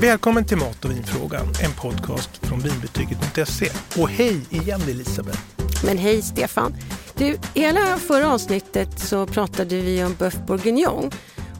Välkommen 0.00 0.44
till 0.44 0.56
Mat 0.56 0.84
och 0.84 0.90
vinfrågan, 0.90 1.46
en 1.64 1.72
podcast 1.72 2.46
från 2.46 2.60
vinbetyget.se. 2.60 3.70
Och 4.00 4.08
hej 4.08 4.40
igen 4.50 4.80
Elisabeth! 4.88 5.38
Men 5.84 5.98
hej 5.98 6.22
Stefan! 6.22 6.76
Du, 7.14 7.38
hela 7.54 7.98
förra 7.98 8.32
avsnittet 8.32 8.98
så 8.98 9.26
pratade 9.26 9.80
vi 9.80 10.04
om 10.04 10.14
Boeuf 10.18 10.36
bourguignon 10.46 11.10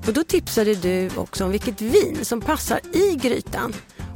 och 0.06 0.12
då 0.12 0.22
tipsade 0.22 0.74
du 0.74 1.10
också 1.16 1.44
om 1.44 1.50
vilket 1.50 1.80
vin 1.80 2.18
som 2.22 2.40
passar 2.40 2.80
i 2.92 3.14
grytan. 3.14 3.74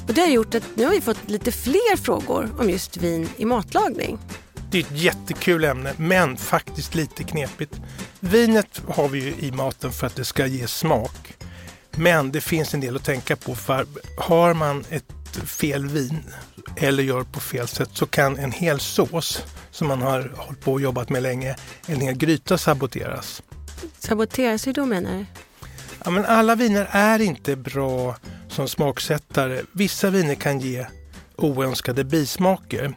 Och 0.08 0.14
det 0.14 0.20
har 0.20 0.28
gjort 0.28 0.54
att 0.54 0.64
nu 0.74 0.84
har 0.84 0.92
vi 0.92 1.00
fått 1.00 1.30
lite 1.30 1.52
fler 1.52 1.96
frågor 1.96 2.50
om 2.58 2.70
just 2.70 2.96
vin 2.96 3.28
i 3.36 3.44
matlagning. 3.44 4.18
Det 4.70 4.78
är 4.78 4.82
ett 4.82 5.00
jättekul 5.00 5.64
ämne, 5.64 5.92
men 5.96 6.36
faktiskt 6.36 6.94
lite 6.94 7.24
knepigt. 7.24 7.80
Vinet 8.20 8.82
har 8.88 9.08
vi 9.08 9.24
ju 9.24 9.46
i 9.46 9.52
maten 9.52 9.92
för 9.92 10.06
att 10.06 10.16
det 10.16 10.24
ska 10.24 10.46
ge 10.46 10.66
smak. 10.66 11.36
Men 11.96 12.32
det 12.32 12.40
finns 12.40 12.74
en 12.74 12.80
del 12.80 12.96
att 12.96 13.04
tänka 13.04 13.36
på 13.36 13.54
för 13.54 13.86
har 14.16 14.54
man 14.54 14.84
ett 14.90 15.12
fel 15.44 15.86
vin 15.86 16.24
eller 16.76 17.02
gör 17.02 17.22
på 17.22 17.40
fel 17.40 17.68
sätt 17.68 17.90
så 17.92 18.06
kan 18.06 18.38
en 18.38 18.52
hel 18.52 18.80
sås 18.80 19.44
som 19.70 19.88
man 19.88 20.02
har 20.02 20.32
hållit 20.36 20.60
på 20.60 20.72
och 20.72 20.80
jobbat 20.80 21.10
med 21.10 21.22
länge, 21.22 21.56
en 21.86 22.00
hel 22.00 22.14
gryta 22.14 22.58
saboteras. 22.58 23.42
Saboteras, 23.98 24.66
hur 24.66 24.72
då 24.72 24.86
menar 24.86 25.18
du? 25.18 25.26
Ja, 26.04 26.10
men 26.10 26.24
alla 26.24 26.54
viner 26.54 26.88
är 26.90 27.18
inte 27.18 27.56
bra 27.56 28.16
som 28.48 28.68
smaksättare. 28.68 29.62
Vissa 29.72 30.10
viner 30.10 30.34
kan 30.34 30.60
ge 30.60 30.86
oönskade 31.36 32.04
bismaker. 32.04 32.94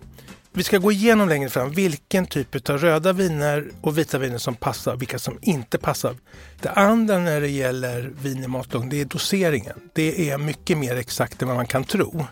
Vi 0.56 0.64
ska 0.64 0.78
gå 0.78 0.92
igenom 0.92 1.30
längre 1.30 1.50
fram 1.50 1.72
vilken 1.72 2.26
typ 2.26 2.70
av 2.70 2.78
röda 2.78 3.14
viner 3.14 3.72
och 3.82 3.98
vita 3.98 4.18
viner 4.18 4.38
som 4.38 4.56
passar 4.56 4.94
och 4.94 5.02
vilka 5.02 5.20
som 5.20 5.40
inte 5.42 5.78
passar. 5.78 6.16
Det 6.62 6.70
andra 6.70 7.20
när 7.20 7.42
det 7.42 7.50
gäller 7.50 8.12
vin 8.22 8.44
i 8.44 8.48
matlagning, 8.48 8.90
det 8.90 9.02
är 9.02 9.06
doseringen. 9.06 9.76
Det 9.94 10.30
är 10.30 10.38
mycket 10.38 10.78
mer 10.78 10.96
exakt 10.96 11.42
än 11.42 11.48
vad 11.48 11.58
man 11.58 11.68
kan 11.68 11.84
tro. 11.84 12.26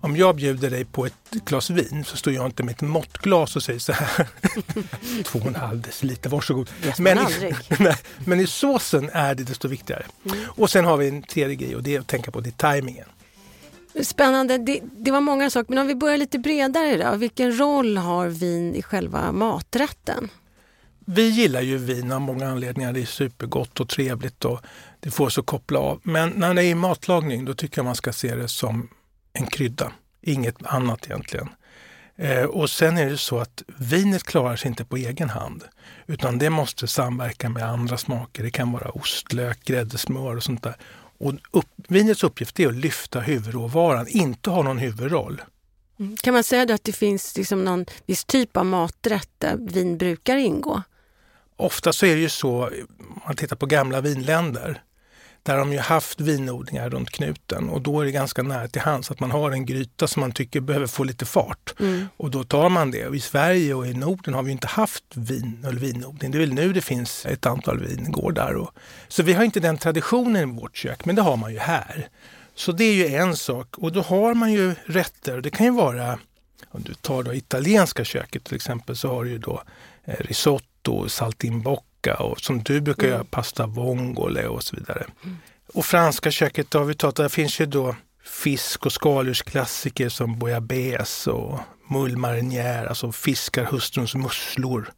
Om 0.00 0.16
jag 0.16 0.36
bjuder 0.36 0.70
dig 0.70 0.84
på 0.84 1.06
ett 1.06 1.30
glas 1.30 1.70
vin 1.70 2.04
så 2.04 2.16
står 2.16 2.32
jag 2.32 2.46
inte 2.46 2.62
med 2.62 2.72
ett 2.72 2.80
måttglas 2.80 3.56
och 3.56 3.62
säger 3.62 3.78
så 3.78 3.92
här. 3.92 4.28
Två 5.24 5.38
och 5.38 5.46
en 5.46 5.54
halv 5.54 5.80
deciliter, 5.80 6.30
varsågod. 6.30 6.70
Men 6.98 7.18
i, 7.18 7.54
nej, 7.78 7.96
men 8.24 8.40
i 8.40 8.46
såsen 8.46 9.10
är 9.12 9.34
det 9.34 9.42
desto 9.42 9.68
viktigare. 9.68 10.04
Mm. 10.24 10.38
Och 10.48 10.70
sen 10.70 10.84
har 10.84 10.96
vi 10.96 11.08
en 11.08 11.22
tredje 11.22 11.56
grej 11.56 11.76
och 11.76 11.82
det 11.82 11.96
är 11.96 12.00
att 12.00 12.06
tänka 12.06 12.30
på 12.30 12.40
det 12.40 12.56
tajmingen. 12.56 13.06
Spännande. 14.02 14.58
Det, 14.58 14.80
det, 14.96 15.10
var 15.10 15.20
många 15.20 15.50
saker, 15.50 15.68
men 15.74 15.78
om 15.78 15.86
vi 15.86 15.94
börjar 15.94 16.16
lite 16.16 16.38
bredare 16.38 16.96
då. 16.96 17.16
Vilken 17.16 17.58
roll 17.58 17.96
har 17.96 18.28
vin 18.28 18.74
i 18.74 18.82
själva 18.82 19.32
maträtten? 19.32 20.28
Vi 20.98 21.28
gillar 21.28 21.60
ju 21.60 21.78
vin 21.78 22.12
av 22.12 22.20
många 22.20 22.48
anledningar. 22.48 22.92
Det 22.92 23.00
är 23.00 23.06
supergott 23.06 23.80
och 23.80 23.88
trevligt 23.88 24.44
och 24.44 24.60
det 25.00 25.10
får 25.10 25.26
oss 25.26 25.38
att 25.38 25.46
koppla 25.46 25.78
av. 25.78 26.00
Men 26.02 26.30
när 26.30 26.54
det 26.54 26.64
är 26.64 26.70
i 26.70 26.74
matlagning 26.74 27.44
då 27.44 27.54
tycker 27.54 27.78
jag 27.78 27.84
man 27.84 27.94
ska 27.94 28.12
se 28.12 28.34
det 28.34 28.48
som 28.48 28.88
en 29.32 29.46
krydda. 29.46 29.92
Inget 30.22 30.66
annat 30.66 31.06
egentligen. 31.06 31.48
Eh, 32.16 32.44
och 32.44 32.70
sen 32.70 32.98
är 32.98 33.10
det 33.10 33.18
så 33.18 33.38
att 33.38 33.62
vinet 33.78 34.22
klarar 34.22 34.56
sig 34.56 34.68
inte 34.68 34.84
på 34.84 34.96
egen 34.96 35.30
hand. 35.30 35.64
Utan 36.06 36.38
det 36.38 36.50
måste 36.50 36.86
samverka 36.86 37.48
med 37.48 37.62
andra 37.62 37.98
smaker. 37.98 38.42
Det 38.42 38.50
kan 38.50 38.72
vara 38.72 38.90
ostlök, 38.90 39.64
grädde, 39.64 39.98
smör 39.98 40.36
och 40.36 40.42
sånt 40.42 40.62
där. 40.62 40.76
Och 41.18 41.34
upp, 41.50 41.68
vinets 41.88 42.24
uppgift 42.24 42.60
är 42.60 42.68
att 42.68 42.74
lyfta 42.74 43.20
huvudråvaran, 43.20 44.08
inte 44.08 44.50
ha 44.50 44.62
någon 44.62 44.78
huvudroll. 44.78 45.42
Mm. 45.98 46.16
Kan 46.16 46.34
man 46.34 46.44
säga 46.44 46.74
att 46.74 46.84
det 46.84 46.92
finns 46.92 47.36
liksom 47.36 47.64
någon 47.64 47.86
viss 48.06 48.24
typ 48.24 48.56
av 48.56 48.66
maträtt 48.66 49.30
där 49.38 49.56
vin 49.56 49.98
brukar 49.98 50.36
ingå? 50.36 50.82
Ofta 51.56 51.92
så 51.92 52.06
är 52.06 52.14
det 52.14 52.20
ju 52.20 52.28
så, 52.28 52.64
om 52.98 53.20
man 53.26 53.36
tittar 53.36 53.56
på 53.56 53.66
gamla 53.66 54.00
vinländer, 54.00 54.82
där 55.46 55.52
har 55.52 55.58
de 55.58 55.72
ju 55.72 55.78
haft 55.78 56.20
vinodlingar 56.20 56.90
runt 56.90 57.10
knuten 57.10 57.68
och 57.68 57.80
då 57.82 58.00
är 58.00 58.04
det 58.04 58.10
ganska 58.10 58.42
nära 58.42 58.68
till 58.68 58.82
hands 58.82 59.10
att 59.10 59.20
man 59.20 59.30
har 59.30 59.50
en 59.50 59.66
gryta 59.66 60.06
som 60.06 60.20
man 60.20 60.32
tycker 60.32 60.60
behöver 60.60 60.86
få 60.86 61.04
lite 61.04 61.24
fart. 61.24 61.74
Mm. 61.80 62.08
Och 62.16 62.30
då 62.30 62.44
tar 62.44 62.68
man 62.68 62.90
det. 62.90 63.06
Och 63.06 63.16
I 63.16 63.20
Sverige 63.20 63.74
och 63.74 63.86
i 63.86 63.94
Norden 63.94 64.34
har 64.34 64.42
vi 64.42 64.52
inte 64.52 64.66
haft 64.66 65.04
vin 65.14 65.64
eller 65.68 65.80
vinodling. 65.80 66.30
Det 66.30 66.38
är 66.38 66.40
väl 66.40 66.52
nu 66.52 66.72
det 66.72 66.80
finns 66.80 67.26
ett 67.26 67.46
antal 67.46 67.78
vingårdar. 67.78 68.54
Och, 68.54 68.70
så 69.08 69.22
vi 69.22 69.32
har 69.32 69.44
inte 69.44 69.60
den 69.60 69.78
traditionen 69.78 70.50
i 70.50 70.60
vårt 70.60 70.76
kök, 70.76 71.04
men 71.04 71.16
det 71.16 71.22
har 71.22 71.36
man 71.36 71.52
ju 71.52 71.58
här. 71.58 72.08
Så 72.54 72.72
det 72.72 72.84
är 72.84 72.94
ju 72.94 73.16
en 73.16 73.36
sak 73.36 73.78
och 73.78 73.92
då 73.92 74.00
har 74.00 74.34
man 74.34 74.52
ju 74.52 74.74
rätter. 74.84 75.40
Det 75.40 75.50
kan 75.50 75.66
ju 75.66 75.72
vara, 75.72 76.18
om 76.68 76.82
du 76.82 76.94
tar 76.94 77.22
då 77.22 77.34
italienska 77.34 78.04
köket 78.04 78.44
till 78.44 78.56
exempel, 78.56 78.96
så 78.96 79.08
har 79.08 79.24
du 79.24 79.30
ju 79.30 79.38
då 79.38 79.62
eh, 80.04 80.14
risotto, 80.18 81.08
saltimbocca 81.08 81.95
vodka 82.06 82.22
och 82.22 82.40
som 82.40 82.62
du 82.62 82.80
brukar 82.80 83.06
mm. 83.06 83.14
göra, 83.14 83.24
pasta 83.24 83.66
vongole 83.66 84.46
och 84.46 84.62
så 84.62 84.76
vidare. 84.76 85.06
Mm. 85.24 85.36
Och 85.74 85.84
franska 85.84 86.30
köket, 86.30 86.74
har 86.74 86.84
vi 86.84 86.94
talat, 86.94 87.16
där 87.16 87.28
finns 87.28 87.60
ju 87.60 87.66
då 87.66 87.96
fisk 88.24 88.86
och 88.86 88.92
skaldjursklassiker 88.92 90.08
som 90.08 90.38
bouillabaisse 90.38 91.30
och 91.30 91.60
mulle 91.90 92.16
marinière, 92.16 92.88
alltså 92.88 93.12
fiskar 93.12 93.64
hustruns 93.64 94.14
musslor. 94.14 94.92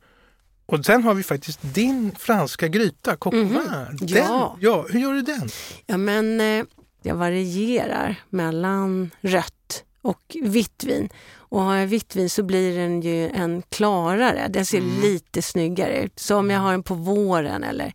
Och 0.66 0.84
sen 0.84 1.02
har 1.04 1.14
vi 1.14 1.22
faktiskt 1.22 1.60
din 1.62 2.12
franska 2.18 2.68
gryta, 2.68 3.16
coq 3.16 3.34
mm 3.34 3.58
ja. 4.00 4.56
ja. 4.60 4.86
Hur 4.88 5.00
gör 5.00 5.12
du 5.12 5.22
den? 5.22 5.48
Ja, 5.86 5.96
men 5.96 6.40
eh, 6.40 6.64
jag 7.02 7.14
varierar 7.14 8.16
mellan 8.30 9.10
rött 9.20 9.84
och 10.02 10.36
vitt 10.42 10.84
vin. 10.84 11.08
Och 11.48 11.62
har 11.62 11.76
jag 11.76 11.86
vitt 11.86 12.16
vin 12.16 12.30
så 12.30 12.42
blir 12.42 12.78
den 12.78 13.00
ju 13.00 13.28
en 13.28 13.62
klarare, 13.68 14.48
den 14.48 14.66
ser 14.66 14.78
mm. 14.78 15.00
lite 15.00 15.42
snyggare 15.42 16.02
ut. 16.02 16.18
Så 16.18 16.36
om 16.36 16.50
jag 16.50 16.60
har 16.60 16.70
den 16.70 16.82
på 16.82 16.94
våren 16.94 17.64
eller 17.64 17.92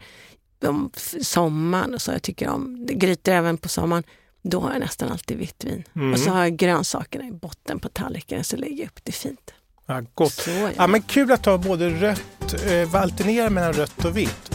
om 0.66 0.92
sommaren, 1.22 2.00
så 2.00 2.12
jag 2.12 2.22
tycker 2.22 2.50
om 2.50 2.86
grytor 2.86 3.32
även 3.32 3.58
på 3.58 3.70
sommaren, 3.70 4.04
då 4.42 4.60
har 4.60 4.72
jag 4.72 4.80
nästan 4.80 5.12
alltid 5.12 5.38
vitt 5.38 5.64
vin. 5.64 5.84
Mm. 5.96 6.14
Och 6.14 6.20
så 6.20 6.30
har 6.30 6.44
jag 6.44 6.58
grönsakerna 6.58 7.28
i 7.28 7.32
botten 7.32 7.80
på 7.80 7.90
tallriken 7.90 8.44
så 8.44 8.58
lägger 8.58 8.78
jag 8.78 8.88
upp 8.88 9.00
det 9.04 9.12
fint. 9.12 9.54
Ja, 9.86 10.02
gott. 10.14 10.34
Så, 10.34 10.70
ja. 10.78 10.88
men 10.88 11.02
kul 11.02 11.32
att 11.32 11.46
ha 11.46 11.58
både 11.58 11.90
rött, 11.90 12.54
eh, 12.66 12.96
alternera 12.96 13.50
mellan 13.50 13.74
rött 13.74 14.06
och 14.06 14.18
vitt. 14.18 14.50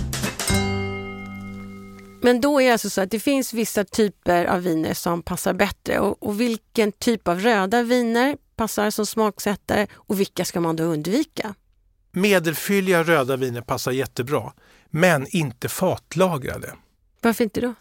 Men 2.22 2.40
då 2.40 2.60
är 2.60 2.66
det 2.66 2.72
alltså 2.72 2.90
så 2.90 3.00
att 3.00 3.10
det 3.10 3.20
finns 3.20 3.52
vissa 3.52 3.84
typer 3.84 4.44
av 4.44 4.62
viner 4.62 4.94
som 4.94 5.22
passar 5.22 5.54
bättre 5.54 5.98
och, 5.98 6.22
och 6.22 6.40
vilken 6.40 6.92
typ 6.92 7.28
av 7.28 7.40
röda 7.40 7.82
viner 7.82 8.36
passar 8.58 8.90
som 8.90 9.06
smaksättare 9.06 9.86
och 9.94 10.20
vilka 10.20 10.44
ska 10.44 10.60
man 10.60 10.76
då 10.76 10.84
undvika? 10.84 11.54
Medelfylliga 12.12 13.02
röda 13.02 13.36
viner 13.36 13.60
passar 13.60 13.92
jättebra, 13.92 14.52
men 14.90 15.26
inte 15.30 15.68
fatlagrade. 15.68 16.74
Varför 17.22 17.44
inte 17.44 17.60
då? 17.60 17.74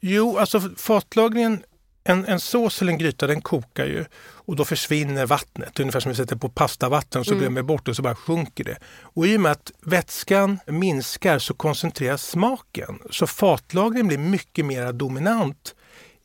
Jo, 0.00 0.38
alltså 0.38 0.60
fatlagringen 0.60 1.62
en, 2.04 2.26
en 2.26 2.40
sås 2.40 2.82
eller 2.82 2.92
en 2.92 2.98
gryta 2.98 3.26
den 3.26 3.40
kokar 3.40 3.86
ju 3.86 4.04
och 4.20 4.56
då 4.56 4.64
försvinner 4.64 5.26
vattnet. 5.26 5.80
Ungefär 5.80 6.00
som 6.00 6.10
vi 6.10 6.16
sätter 6.16 6.36
på 6.36 6.48
pastavatten 6.48 7.20
och 7.20 7.26
så 7.26 7.32
mm. 7.32 7.40
glömmer 7.40 7.62
bort 7.62 7.84
det 7.84 7.90
och 7.90 7.96
så 7.96 8.02
bara 8.02 8.14
sjunker 8.14 8.64
det. 8.64 8.78
Och 9.02 9.26
i 9.26 9.36
och 9.36 9.40
med 9.40 9.52
att 9.52 9.72
vätskan 9.80 10.58
minskar 10.66 11.38
så 11.38 11.54
koncentreras 11.54 12.26
smaken. 12.26 12.98
Så 13.10 13.26
fatlagringen 13.26 14.08
blir 14.08 14.18
mycket 14.18 14.64
mer 14.64 14.92
dominant 14.92 15.74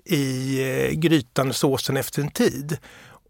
i 0.05 0.59
eh, 0.61 0.91
grytan 0.91 1.53
såsen 1.53 1.97
efter 1.97 2.21
en 2.21 2.31
tid. 2.31 2.77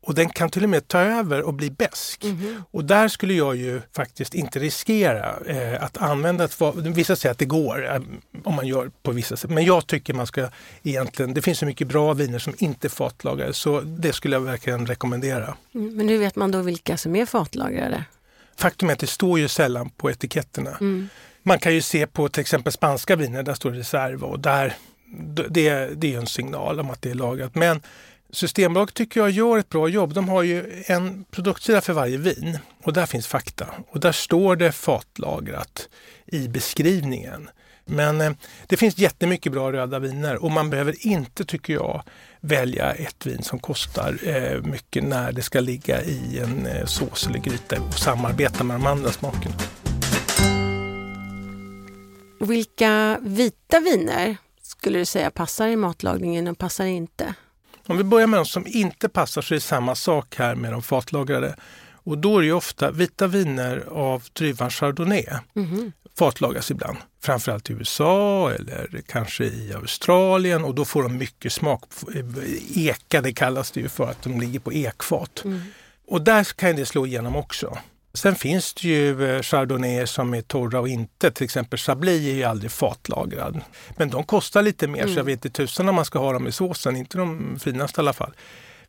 Och 0.01 0.15
den 0.15 0.29
kan 0.29 0.49
till 0.49 0.63
och 0.63 0.69
med 0.69 0.87
ta 0.87 0.99
över 0.99 1.41
och 1.41 1.53
bli 1.53 1.69
besk. 1.69 2.23
Mm. 2.23 2.63
Och 2.71 2.85
där 2.85 3.07
skulle 3.07 3.33
jag 3.33 3.55
ju 3.55 3.81
faktiskt 3.95 4.33
inte 4.33 4.59
riskera 4.59 5.39
eh, 5.45 5.83
att 5.83 5.97
använda 5.97 6.43
ett 6.43 6.61
Vissa 6.75 7.15
säger 7.15 7.31
att 7.31 7.37
det 7.37 7.45
går 7.45 7.93
eh, 7.93 8.01
om 8.43 8.55
man 8.55 8.67
gör 8.67 8.91
på 9.03 9.11
vissa 9.11 9.37
sätt. 9.37 9.49
Men 9.49 9.65
jag 9.65 9.87
tycker 9.87 10.13
man 10.13 10.27
ska 10.27 10.49
egentligen, 10.83 11.33
det 11.33 11.41
finns 11.41 11.59
så 11.59 11.65
mycket 11.65 11.87
bra 11.87 12.13
viner 12.13 12.39
som 12.39 12.53
inte 12.57 12.87
är 12.87 12.89
fatlagrade 12.89 13.53
så 13.53 13.81
det 13.81 14.13
skulle 14.13 14.35
jag 14.35 14.41
verkligen 14.41 14.85
rekommendera. 14.85 15.57
Mm, 15.75 15.95
men 15.95 16.09
hur 16.09 16.17
vet 16.17 16.35
man 16.35 16.51
då 16.51 16.61
vilka 16.61 16.97
som 16.97 17.15
är 17.15 17.25
fatlagrade? 17.25 18.03
Faktum 18.57 18.89
är 18.89 18.93
att 18.93 18.99
det 18.99 19.07
står 19.07 19.39
ju 19.39 19.47
sällan 19.47 19.89
på 19.89 20.11
etiketterna. 20.11 20.69
Mm. 20.69 21.09
Man 21.43 21.59
kan 21.59 21.73
ju 21.73 21.81
se 21.81 22.07
på 22.07 22.29
till 22.29 22.41
exempel 22.41 22.73
spanska 22.73 23.15
viner, 23.15 23.43
där 23.43 23.53
står 23.53 23.71
det 23.71 23.79
reserva 23.79 24.27
och 24.27 24.39
där, 24.39 24.73
det, 25.49 25.89
det 25.95 26.13
är 26.13 26.17
en 26.17 26.27
signal 26.27 26.79
om 26.79 26.89
att 26.89 27.01
det 27.01 27.11
är 27.11 27.15
lagrat. 27.15 27.55
Men 27.55 27.81
Systembolaget 28.31 28.95
tycker 28.95 29.19
jag 29.19 29.29
gör 29.29 29.57
ett 29.57 29.69
bra 29.69 29.87
jobb. 29.87 30.13
De 30.13 30.29
har 30.29 30.43
ju 30.43 30.83
en 30.85 31.25
produktsida 31.31 31.81
för 31.81 31.93
varje 31.93 32.17
vin 32.17 32.57
och 32.83 32.93
där 32.93 33.05
finns 33.05 33.27
fakta. 33.27 33.67
Och 33.89 33.99
där 33.99 34.11
står 34.11 34.55
det 34.55 34.71
fatlagrat 34.71 35.89
i 36.25 36.47
beskrivningen. 36.47 37.49
Men 37.85 38.21
eh, 38.21 38.31
det 38.67 38.77
finns 38.77 38.97
jättemycket 38.97 39.51
bra 39.51 39.71
röda 39.71 39.99
viner 39.99 40.43
och 40.43 40.51
man 40.51 40.69
behöver 40.69 41.07
inte, 41.07 41.45
tycker 41.45 41.73
jag, 41.73 42.03
välja 42.39 42.91
ett 42.91 43.25
vin 43.25 43.43
som 43.43 43.59
kostar 43.59 44.17
eh, 44.23 44.61
mycket 44.61 45.03
när 45.03 45.31
det 45.31 45.41
ska 45.41 45.59
ligga 45.59 46.03
i 46.03 46.39
en 46.39 46.65
eh, 46.65 46.85
sås 46.85 47.27
eller 47.27 47.39
gryta 47.39 47.81
och 47.81 47.93
samarbeta 47.93 48.63
med 48.63 48.75
de 48.75 48.85
andra 48.85 49.11
smakerna. 49.11 49.55
Vilka 52.39 53.19
vita 53.21 53.79
viner 53.79 54.37
skulle 54.61 54.99
du 54.99 55.05
säga 55.05 55.31
passar 55.31 55.67
i 55.67 55.75
matlagningen 55.75 56.47
och 56.47 56.57
passar 56.57 56.85
inte? 56.85 57.33
Om 57.89 57.97
vi 57.97 58.03
börjar 58.03 58.27
med 58.27 58.39
de 58.39 58.45
som 58.45 58.67
inte 58.67 59.09
passar 59.09 59.41
så 59.41 59.53
är 59.53 59.55
det 59.55 59.61
samma 59.61 59.95
sak 59.95 60.35
här 60.35 60.55
med 60.55 60.71
de 60.71 60.81
fatlagrade. 60.81 61.55
Och 61.93 62.17
då 62.17 62.37
är 62.37 62.43
det 62.43 62.51
ofta 62.51 62.91
vita 62.91 63.27
viner 63.27 63.83
av 63.91 64.23
druvan 64.33 64.69
chardonnay. 64.69 65.25
Mm. 65.55 65.91
Fatlagas 66.17 66.71
ibland, 66.71 66.97
framförallt 67.21 67.69
i 67.69 67.73
USA 67.73 68.51
eller 68.51 69.01
kanske 69.07 69.43
i 69.45 69.73
Australien 69.73 70.63
och 70.63 70.75
då 70.75 70.85
får 70.85 71.03
de 71.03 71.17
mycket 71.17 71.53
smak. 71.53 71.83
Eka, 72.75 73.21
det 73.21 73.33
kallas 73.33 73.71
det 73.71 73.79
ju 73.79 73.89
för 73.89 74.09
att 74.09 74.21
de 74.21 74.39
ligger 74.39 74.59
på 74.59 74.73
ekfat. 74.73 75.41
Mm. 75.45 75.61
Och 76.07 76.21
där 76.21 76.43
kan 76.43 76.75
det 76.75 76.85
slå 76.85 77.05
igenom 77.05 77.35
också. 77.35 77.77
Sen 78.13 78.35
finns 78.35 78.73
det 78.73 78.87
ju 78.87 79.31
eh, 79.31 79.41
chardonnay 79.41 80.07
som 80.07 80.33
är 80.33 80.41
torra 80.41 80.79
och 80.79 80.87
inte. 80.87 81.31
Till 81.31 81.43
exempel 81.43 81.79
Chablis 81.79 82.27
är 82.27 82.33
ju 82.33 82.43
aldrig 82.43 82.71
fatlagrad. 82.71 83.61
Men 83.97 84.09
de 84.09 84.23
kostar 84.23 84.61
lite 84.61 84.87
mer 84.87 85.01
mm. 85.01 85.13
så 85.13 85.19
jag 85.19 85.23
vet 85.23 85.45
inte 85.45 85.49
tusan 85.49 85.89
om 85.89 85.95
man 85.95 86.05
ska 86.05 86.19
ha 86.19 86.33
dem 86.33 86.47
i 86.47 86.51
såsen. 86.51 86.95
Inte 86.95 87.17
de 87.17 87.59
finaste 87.59 87.99
i 87.99 88.01
alla 88.01 88.13
fall. 88.13 88.33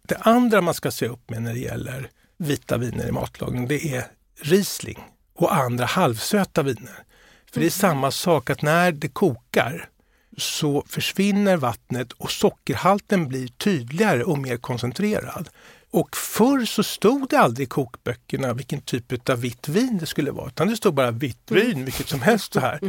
Det 0.02 0.16
andra 0.16 0.60
man 0.60 0.74
ska 0.74 0.90
se 0.90 1.06
upp 1.06 1.30
med 1.30 1.42
när 1.42 1.54
det 1.54 1.60
gäller 1.60 2.10
vita 2.38 2.78
viner 2.78 3.08
i 3.08 3.12
matlagning 3.12 3.68
det 3.68 3.94
är 3.94 4.04
Riesling 4.42 4.98
och 5.34 5.54
andra 5.54 5.84
halvsöta 5.84 6.62
viner. 6.62 7.04
För 7.52 7.60
det 7.60 7.66
är 7.66 7.80
mm. 7.80 7.94
samma 7.94 8.10
sak 8.10 8.50
att 8.50 8.62
när 8.62 8.92
det 8.92 9.08
kokar 9.08 9.88
så 10.36 10.84
försvinner 10.86 11.56
vattnet 11.56 12.12
och 12.12 12.30
sockerhalten 12.30 13.28
blir 13.28 13.48
tydligare 13.48 14.24
och 14.24 14.38
mer 14.38 14.56
koncentrerad. 14.56 15.48
Och 15.92 16.16
förr 16.16 16.64
så 16.64 16.82
stod 16.82 17.28
det 17.28 17.38
aldrig 17.38 17.66
i 17.66 17.68
kokböckerna 17.68 18.52
vilken 18.52 18.80
typ 18.80 19.30
av 19.30 19.40
vitt 19.40 19.68
vin 19.68 19.98
det 19.98 20.06
skulle 20.06 20.30
vara, 20.30 20.48
utan 20.48 20.68
det 20.68 20.76
stod 20.76 20.94
bara 20.94 21.10
vitt 21.10 21.50
mm. 21.50 21.66
vin, 21.66 21.84
vilket 21.84 22.08
som 22.08 22.22
helst 22.22 22.52
så 22.52 22.60
här. 22.60 22.80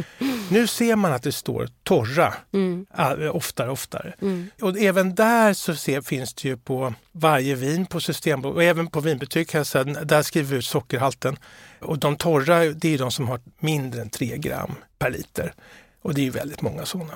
Nu 0.50 0.66
ser 0.66 0.96
man 0.96 1.12
att 1.12 1.22
det 1.22 1.32
står 1.32 1.68
torra 1.82 2.34
mm. 2.52 2.86
oftare 3.32 3.66
och 3.66 3.72
oftare. 3.72 4.14
Mm. 4.20 4.50
Och 4.60 4.78
även 4.78 5.14
där 5.14 5.54
så 5.54 5.74
ser, 5.74 6.00
finns 6.00 6.34
det 6.34 6.48
ju 6.48 6.56
på 6.56 6.94
varje 7.12 7.54
vin 7.54 7.86
på 7.86 8.00
Systembolaget 8.00 8.56
och 8.56 8.64
även 8.64 8.86
på 8.86 9.00
vinbetyg 9.00 9.48
kan 9.48 9.58
jag 9.58 9.66
säga, 9.66 9.84
där 9.84 10.22
skriver 10.22 10.50
vi 10.50 10.56
ut 10.56 10.64
sockerhalten. 10.64 11.36
Och 11.80 11.98
de 11.98 12.16
torra, 12.16 12.64
det 12.64 12.94
är 12.94 12.98
de 12.98 13.10
som 13.10 13.28
har 13.28 13.40
mindre 13.58 14.00
än 14.00 14.10
3 14.10 14.38
gram 14.38 14.74
per 14.98 15.10
liter. 15.10 15.54
Och 16.02 16.14
det 16.14 16.20
är 16.20 16.24
ju 16.24 16.30
väldigt 16.30 16.62
många 16.62 16.86
sådana. 16.86 17.14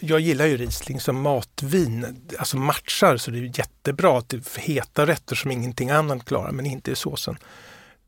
Jag 0.00 0.20
gillar 0.20 0.46
ju 0.46 0.56
Riesling 0.56 1.00
som 1.00 1.20
matvin, 1.20 2.22
alltså 2.38 2.56
matchar 2.56 3.16
så 3.16 3.30
det 3.30 3.38
är 3.38 3.58
jättebra 3.58 4.20
till 4.20 4.42
heta 4.56 5.06
rätter 5.06 5.36
som 5.36 5.50
ingenting 5.50 5.90
annat 5.90 6.24
klarar, 6.24 6.52
men 6.52 6.66
inte 6.66 6.90
i 6.90 6.94
såsen. 6.94 7.38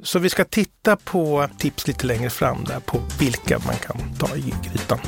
Så 0.03 0.19
vi 0.19 0.29
ska 0.29 0.45
titta 0.45 0.97
på 0.97 1.49
tips 1.59 1.87
lite 1.87 2.07
längre 2.07 2.31
fram 2.31 2.65
där 2.65 2.81
på 2.81 3.01
vilka 3.21 3.59
man 3.59 3.77
kan 3.77 4.15
ta 4.19 4.37
i 4.37 4.55
grytan. 4.63 4.99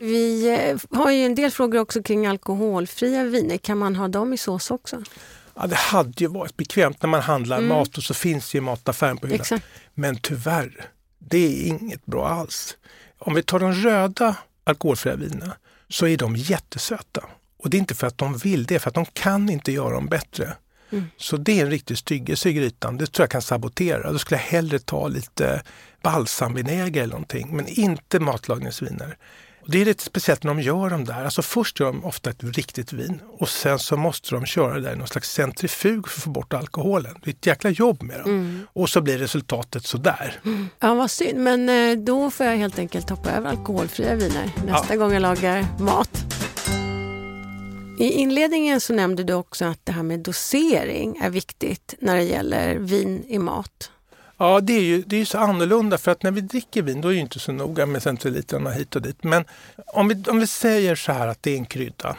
Vi 0.00 0.48
eh, 0.70 0.98
har 0.98 1.10
ju 1.10 1.24
en 1.24 1.34
del 1.34 1.50
frågor 1.50 1.80
också 1.80 2.02
kring 2.02 2.26
alkoholfria 2.26 3.24
viner. 3.24 3.56
Kan 3.56 3.78
man 3.78 3.96
ha 3.96 4.08
dem 4.08 4.32
i 4.32 4.36
sås 4.36 4.70
också? 4.70 5.02
Ja, 5.54 5.66
det 5.66 5.76
hade 5.76 6.12
ju 6.16 6.26
varit 6.26 6.56
bekvämt 6.56 7.02
när 7.02 7.08
man 7.08 7.20
handlar 7.20 7.58
mm. 7.58 7.68
mat 7.68 7.96
och 7.96 8.02
så 8.02 8.14
finns 8.14 8.52
det 8.52 8.58
i 8.58 8.60
mataffären 8.60 9.16
på 9.16 9.26
hyllan. 9.26 9.60
Men 9.94 10.16
tyvärr, 10.16 10.90
det 11.18 11.38
är 11.38 11.66
inget 11.66 12.06
bra 12.06 12.28
alls. 12.28 12.76
Om 13.26 13.34
vi 13.34 13.42
tar 13.42 13.60
de 13.60 13.72
röda 13.72 14.36
alkoholfria 14.64 15.16
vinerna 15.16 15.56
så 15.88 16.06
är 16.06 16.16
de 16.16 16.36
jättesöta. 16.36 17.24
Och 17.56 17.70
det 17.70 17.76
är 17.76 17.78
inte 17.78 17.94
för 17.94 18.06
att 18.06 18.18
de 18.18 18.36
vill, 18.36 18.64
det 18.64 18.74
är 18.74 18.78
för 18.78 18.88
att 18.88 18.94
de 18.94 19.06
kan 19.12 19.50
inte 19.50 19.72
göra 19.72 19.94
dem 19.94 20.06
bättre. 20.06 20.56
Mm. 20.90 21.04
Så 21.16 21.36
det 21.36 21.60
är 21.60 21.64
en 21.64 21.70
riktig 21.70 21.98
styggelse 21.98 22.48
i 22.48 22.52
grytan. 22.52 22.96
Det 22.96 23.06
tror 23.06 23.22
jag 23.22 23.30
kan 23.30 23.42
sabotera. 23.42 24.12
Då 24.12 24.18
skulle 24.18 24.40
jag 24.40 24.46
hellre 24.46 24.78
ta 24.78 25.08
lite 25.08 25.62
balsamvinäger 26.02 27.02
eller 27.02 27.12
någonting, 27.12 27.56
men 27.56 27.68
inte 27.68 28.20
matlagningsviner. 28.20 29.16
Det 29.66 29.80
är 29.80 29.84
lite 29.84 30.04
speciellt 30.04 30.42
när 30.42 30.54
de 30.54 30.62
gör 30.62 30.90
de 30.90 31.04
där. 31.04 31.24
Alltså 31.24 31.42
först 31.42 31.80
gör 31.80 31.86
de 31.86 32.04
ofta 32.04 32.30
ett 32.30 32.44
riktigt 32.44 32.92
vin 32.92 33.20
och 33.38 33.48
sen 33.48 33.78
så 33.78 33.96
måste 33.96 34.34
de 34.34 34.46
köra 34.46 34.74
det 34.74 34.80
där 34.80 34.92
i 34.92 34.96
någon 34.96 35.06
slags 35.06 35.30
centrifug 35.30 36.08
för 36.08 36.18
att 36.18 36.24
få 36.24 36.30
bort 36.30 36.52
alkoholen. 36.52 37.14
Det 37.24 37.30
är 37.30 37.34
ett 37.34 37.46
jäkla 37.46 37.70
jobb 37.70 38.02
med 38.02 38.20
dem. 38.20 38.30
Mm. 38.30 38.66
Och 38.72 38.88
så 38.88 39.00
blir 39.00 39.18
resultatet 39.18 39.86
sådär. 39.86 40.40
Mm. 40.44 40.68
Ja, 40.80 40.94
vad 40.94 41.10
synd. 41.10 41.38
Men 41.38 41.68
eh, 41.68 42.04
då 42.04 42.30
får 42.30 42.46
jag 42.46 42.56
helt 42.56 42.78
enkelt 42.78 43.10
hoppa 43.10 43.30
över 43.30 43.50
alkoholfria 43.50 44.14
viner 44.14 44.50
nästa 44.66 44.94
ja. 44.94 44.96
gång 44.96 45.12
jag 45.12 45.22
lagar 45.22 45.66
mat. 45.78 46.24
I 47.98 48.12
inledningen 48.12 48.80
så 48.80 48.92
nämnde 48.92 49.24
du 49.24 49.34
också 49.34 49.64
att 49.64 49.80
det 49.84 49.92
här 49.92 50.02
med 50.02 50.20
dosering 50.20 51.16
är 51.16 51.30
viktigt 51.30 51.94
när 51.98 52.16
det 52.16 52.22
gäller 52.22 52.78
vin 52.78 53.24
i 53.28 53.38
mat. 53.38 53.90
Ja, 54.38 54.60
det 54.60 54.72
är 54.72 54.82
ju 54.82 55.02
det 55.06 55.16
är 55.16 55.24
så 55.24 55.38
annorlunda 55.38 55.98
för 55.98 56.10
att 56.10 56.22
när 56.22 56.30
vi 56.30 56.40
dricker 56.40 56.82
vin 56.82 57.00
då 57.00 57.08
är 57.08 57.12
det 57.12 57.20
inte 57.20 57.38
så 57.38 57.52
noga 57.52 57.86
med 57.86 58.02
centiliterna 58.02 58.70
hit 58.70 58.96
och 58.96 59.02
dit. 59.02 59.24
Men 59.24 59.44
om 59.86 60.08
vi, 60.08 60.24
om 60.28 60.40
vi 60.40 60.46
säger 60.46 60.94
så 60.94 61.12
här 61.12 61.26
att 61.26 61.42
det 61.42 61.50
är 61.50 61.56
en 61.56 61.66
krydda, 61.66 62.16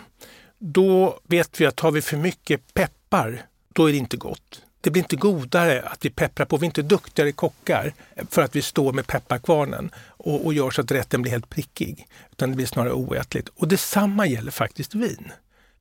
då 0.58 1.20
vet 1.24 1.62
vi 1.62 1.66
att 1.66 1.80
har 1.80 1.92
vi 1.92 2.02
för 2.02 2.18
mycket 2.18 2.74
peppar, 2.74 3.46
då 3.74 3.90
är 3.90 3.92
det 3.92 3.98
inte 3.98 4.18
gott. 4.18 4.62
Det 4.82 4.92
blir 4.92 5.02
inte 5.02 5.16
godare 5.16 5.82
att 5.82 6.06
vi 6.06 6.10
pepprar 6.10 6.46
på. 6.46 6.58
Vi 6.58 6.64
är 6.64 6.66
inte 6.66 6.82
duktigare 6.82 7.32
kockar 7.32 7.94
för 8.30 8.42
att 8.42 8.56
vi 8.56 8.62
står 8.62 8.94
med 8.94 9.08
pepparkvarnen 9.08 9.92
och, 10.08 10.46
och 10.46 10.54
gör 10.54 10.72
så 10.72 10.82
att 10.82 10.92
rätten 10.92 11.22
blir 11.22 11.32
helt 11.32 11.50
prickig. 11.50 12.08
Utan 12.32 12.50
det 12.50 12.56
blir 12.56 12.66
snarare 12.66 12.94
oätligt. 12.94 13.50
Och 13.56 13.68
detsamma 13.68 14.28
gäller 14.28 14.52
faktiskt 14.52 14.96
vin. 14.96 15.32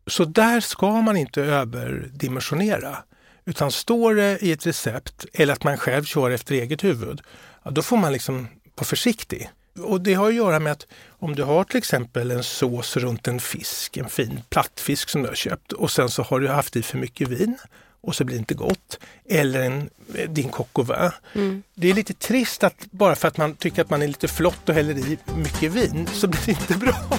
Så 0.06 0.24
där 0.24 0.60
ska 0.60 1.00
man 1.00 1.16
inte 1.16 1.42
överdimensionera. 1.42 2.98
Utan 3.46 3.70
står 3.70 4.14
det 4.14 4.38
i 4.42 4.52
ett 4.52 4.66
recept 4.66 5.26
eller 5.32 5.52
att 5.52 5.64
man 5.64 5.76
själv 5.76 6.04
kör 6.04 6.30
efter 6.30 6.54
eget 6.54 6.84
huvud, 6.84 7.20
ja, 7.62 7.70
då 7.70 7.82
får 7.82 7.96
man 7.96 8.12
liksom 8.12 8.48
vara 8.74 8.84
försiktig. 8.84 9.50
Och 9.78 10.00
det 10.00 10.14
har 10.14 10.28
att 10.28 10.34
göra 10.34 10.58
med 10.58 10.72
att 10.72 10.86
om 11.08 11.34
du 11.34 11.42
har 11.42 11.64
till 11.64 11.78
exempel 11.78 12.30
en 12.30 12.42
sås 12.42 12.96
runt 12.96 13.28
en 13.28 13.40
fisk, 13.40 13.96
en 13.96 14.08
fin 14.08 14.40
plattfisk 14.48 15.08
som 15.08 15.22
du 15.22 15.28
har 15.28 15.34
köpt 15.34 15.72
och 15.72 15.90
sen 15.90 16.08
så 16.08 16.22
har 16.22 16.40
du 16.40 16.48
haft 16.48 16.76
i 16.76 16.82
för 16.82 16.98
mycket 16.98 17.28
vin 17.28 17.56
och 18.00 18.14
så 18.14 18.24
blir 18.24 18.36
det 18.36 18.38
inte 18.38 18.54
gott. 18.54 18.98
Eller 19.28 19.60
en, 19.60 19.90
din 20.28 20.48
coq 20.48 20.68
au 20.72 20.82
vin. 20.82 21.10
Mm. 21.34 21.62
Det 21.74 21.90
är 21.90 21.94
lite 21.94 22.14
trist 22.14 22.64
att 22.64 22.86
bara 22.90 23.16
för 23.16 23.28
att 23.28 23.36
man 23.36 23.54
tycker 23.54 23.82
att 23.82 23.90
man 23.90 24.02
är 24.02 24.08
lite 24.08 24.28
flott 24.28 24.68
och 24.68 24.74
häller 24.74 24.98
i 24.98 25.18
mycket 25.36 25.72
vin 25.72 26.08
så 26.12 26.26
blir 26.26 26.40
det 26.46 26.52
inte 26.52 26.74
bra. 26.74 27.18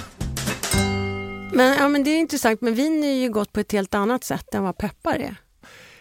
Men, 1.52 1.76
ja, 1.78 1.88
men 1.88 2.04
det 2.04 2.10
är 2.10 2.18
intressant, 2.18 2.60
men 2.60 2.74
vin 2.74 3.04
är 3.04 3.14
ju 3.14 3.30
gott 3.30 3.52
på 3.52 3.60
ett 3.60 3.72
helt 3.72 3.94
annat 3.94 4.24
sätt 4.24 4.54
än 4.54 4.62
vad 4.62 4.78
peppar 4.78 5.14
är. 5.14 5.36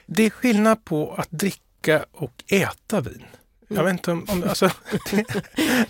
Det 0.05 0.25
är 0.25 0.29
skillnad 0.29 0.85
på 0.85 1.13
att 1.13 1.31
dricka 1.31 2.05
och 2.11 2.43
äta 2.47 3.01
vin. 3.01 3.25
Jag 3.67 3.83
vet 3.83 3.91
inte 3.91 4.11
om, 4.11 4.25
om 4.27 4.43
alltså, 4.43 4.69
det, 5.11 5.25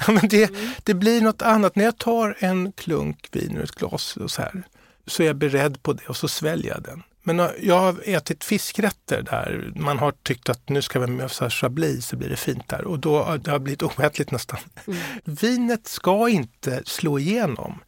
men 0.08 0.28
det, 0.28 0.52
det, 0.84 0.94
blir 0.94 1.22
något 1.22 1.42
annat. 1.42 1.76
När 1.76 1.84
jag 1.84 1.98
tar 1.98 2.38
en 2.40 2.72
klunk 2.72 3.28
vin 3.32 3.58
ur 3.58 3.64
ett 3.64 3.72
glas 3.72 4.18
och 4.18 4.32
så 4.32 4.42
här, 4.42 4.64
så 5.08 5.24
är 5.24 5.28
jag 5.28 5.36
beredd 5.36 5.84
på 5.84 5.94
det 5.94 6.08
och 6.08 6.18
så 6.18 6.28
sväljer 6.28 6.74
jag 6.74 6.84
den. 6.84 7.04
Men 7.24 7.50
jag 7.62 7.80
har 7.80 7.96
ätit 8.04 8.44
fiskrätter 8.44 9.22
där 9.22 9.72
man 9.76 10.00
har 10.00 10.12
tyckt 10.12 10.50
att 10.50 10.70
nu 10.70 10.82
ska 10.82 11.00
vi 11.00 11.08
med 11.08 11.32
chablis 11.32 12.06
så 12.06 12.18
blir 12.18 12.30
det 12.30 12.36
fint 12.36 12.68
där 12.68 12.86
och 12.86 13.00
då 13.00 13.24
har 13.24 13.38
det 13.38 13.60
blivit 13.60 13.84
oätligt 13.84 14.32
nästan. 14.32 14.60
Mm. 14.88 15.00
Vinet 15.24 15.88
ska 15.88 16.30
inte 16.30 16.82
slå 16.86 17.20
igenom. 17.20 17.80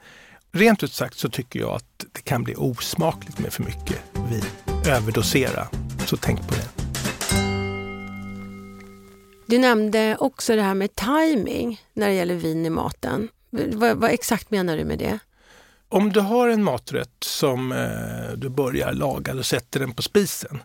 Rent 0.52 0.84
ut 0.84 0.94
sagt 0.94 1.18
så 1.18 1.30
tycker 1.30 1.60
jag 1.60 1.72
att 1.72 2.06
det 2.12 2.22
kan 2.22 2.44
bli 2.44 2.56
osmakligt 2.56 3.40
med 3.40 3.54
för 3.54 3.64
mycket 3.64 3.98
vin. 4.30 4.77
Överdosera 4.88 5.68
så 6.06 6.18
tänk 6.18 6.48
på 6.48 6.54
det. 6.56 6.68
Du 9.48 9.58
nämnde 9.58 10.18
också 10.20 10.56
det 10.56 10.62
här 10.62 10.74
med 10.74 10.96
timing 10.96 11.82
när 11.94 12.08
det 12.08 12.14
gäller 12.14 12.36
vin 12.36 12.66
i 12.66 12.70
maten. 12.70 13.30
Vad, 13.50 13.98
vad 13.98 14.12
exakt 14.12 14.52
menar 14.52 14.78
du 14.78 14.86
med 14.86 15.00
det? 15.00 15.20
Om 15.90 16.12
du 16.12 16.20
har 16.20 16.50
en 16.50 16.64
maträtt 16.64 17.16
som 17.20 17.72
eh, 17.72 18.38
du 18.38 18.50
börjar 18.50 18.94
laga 18.94 19.34
och 19.34 19.46
sätter 19.46 19.80
den 19.80 19.94
på 19.94 20.02
spisen 20.02 20.64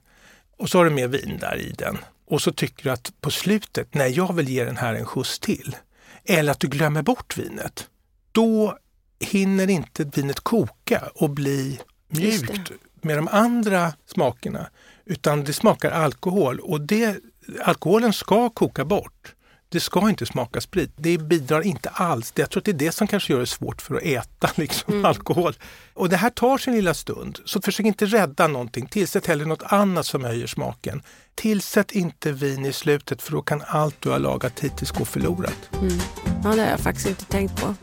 och 0.57 0.71
så 0.71 0.79
har 0.79 0.85
du 0.85 0.91
med 0.91 1.11
vin 1.11 1.39
där 1.41 1.57
i 1.57 1.75
den 1.79 1.99
och 2.27 2.43
så 2.43 2.53
tycker 2.53 2.85
du 2.85 2.91
att 2.91 3.13
på 3.21 3.31
slutet, 3.31 3.95
nej 3.95 4.13
jag 4.13 4.35
vill 4.35 4.49
ge 4.49 4.65
den 4.65 4.77
här 4.77 4.95
en 4.95 5.07
skjuts 5.07 5.39
till. 5.39 5.77
Eller 6.25 6.53
att 6.53 6.61
du 6.61 6.69
glömmer 6.69 7.03
bort 7.03 7.39
vinet. 7.39 7.89
Då 8.33 8.79
hinner 9.21 9.71
inte 9.71 10.05
vinet 10.05 10.41
koka 10.41 11.11
och 11.15 11.31
bli 11.31 11.81
mjukt 12.09 12.73
med 13.05 13.19
de 13.19 13.29
andra 13.29 13.93
smakerna 14.07 14.67
utan 15.05 15.45
det 15.45 15.53
smakar 15.53 15.91
alkohol 15.91 16.61
och 16.61 16.81
det, 16.81 17.17
alkoholen 17.65 18.13
ska 18.13 18.51
koka 18.51 18.85
bort. 18.85 19.35
Det 19.69 19.81
ska 19.81 20.09
inte 20.09 20.27
smaka 20.27 20.61
sprit. 20.61 20.91
Det 20.97 21.19
bidrar 21.19 21.61
inte 21.63 21.89
alls. 21.89 22.33
Jag 22.37 22.51
tror 22.51 22.61
att 22.61 22.65
det 22.65 22.71
är 22.71 22.73
det 22.73 22.93
som 22.93 23.07
kanske 23.07 23.33
gör 23.33 23.41
det 23.41 23.47
svårt 23.47 23.83
för 23.83 23.95
att 23.95 24.03
äta 24.03 24.51
liksom, 24.61 24.93
mm. 24.93 25.05
alkohol. 25.05 25.55
Och 25.95 26.09
det 26.09 26.17
här 26.17 26.31
tar 26.31 26.59
sin 26.59 26.75
lilla 26.75 26.95
stund. 26.95 27.39
Så 27.45 27.63
försök 27.63 27.87
inte 27.87 28.07
rädda 28.07 28.47
någonting. 28.47 28.87
Tillsätt 28.87 29.27
hellre 29.27 29.47
något 29.47 29.63
annat 29.63 30.07
som 30.07 30.25
höjer 30.25 30.47
smaken. 30.47 31.03
Tillsätt 31.35 31.93
inte 31.93 32.33
vin 32.33 32.67
i 32.67 32.73
slutet 32.73 33.23
för 33.23 33.33
då 33.33 33.43
kan 33.43 33.63
allt 33.67 33.97
du 34.01 34.11
har 34.11 34.19
lagat 34.19 34.61
hittills 34.61 34.91
gå 34.91 35.05
förlorat. 35.05 35.71
Mm. 35.73 35.99
Ja, 36.45 36.51
det 36.51 36.63
har 36.63 36.71
jag 36.71 36.81
faktiskt 36.81 37.09
inte 37.09 37.25
tänkt 37.25 37.61
på. 37.61 37.75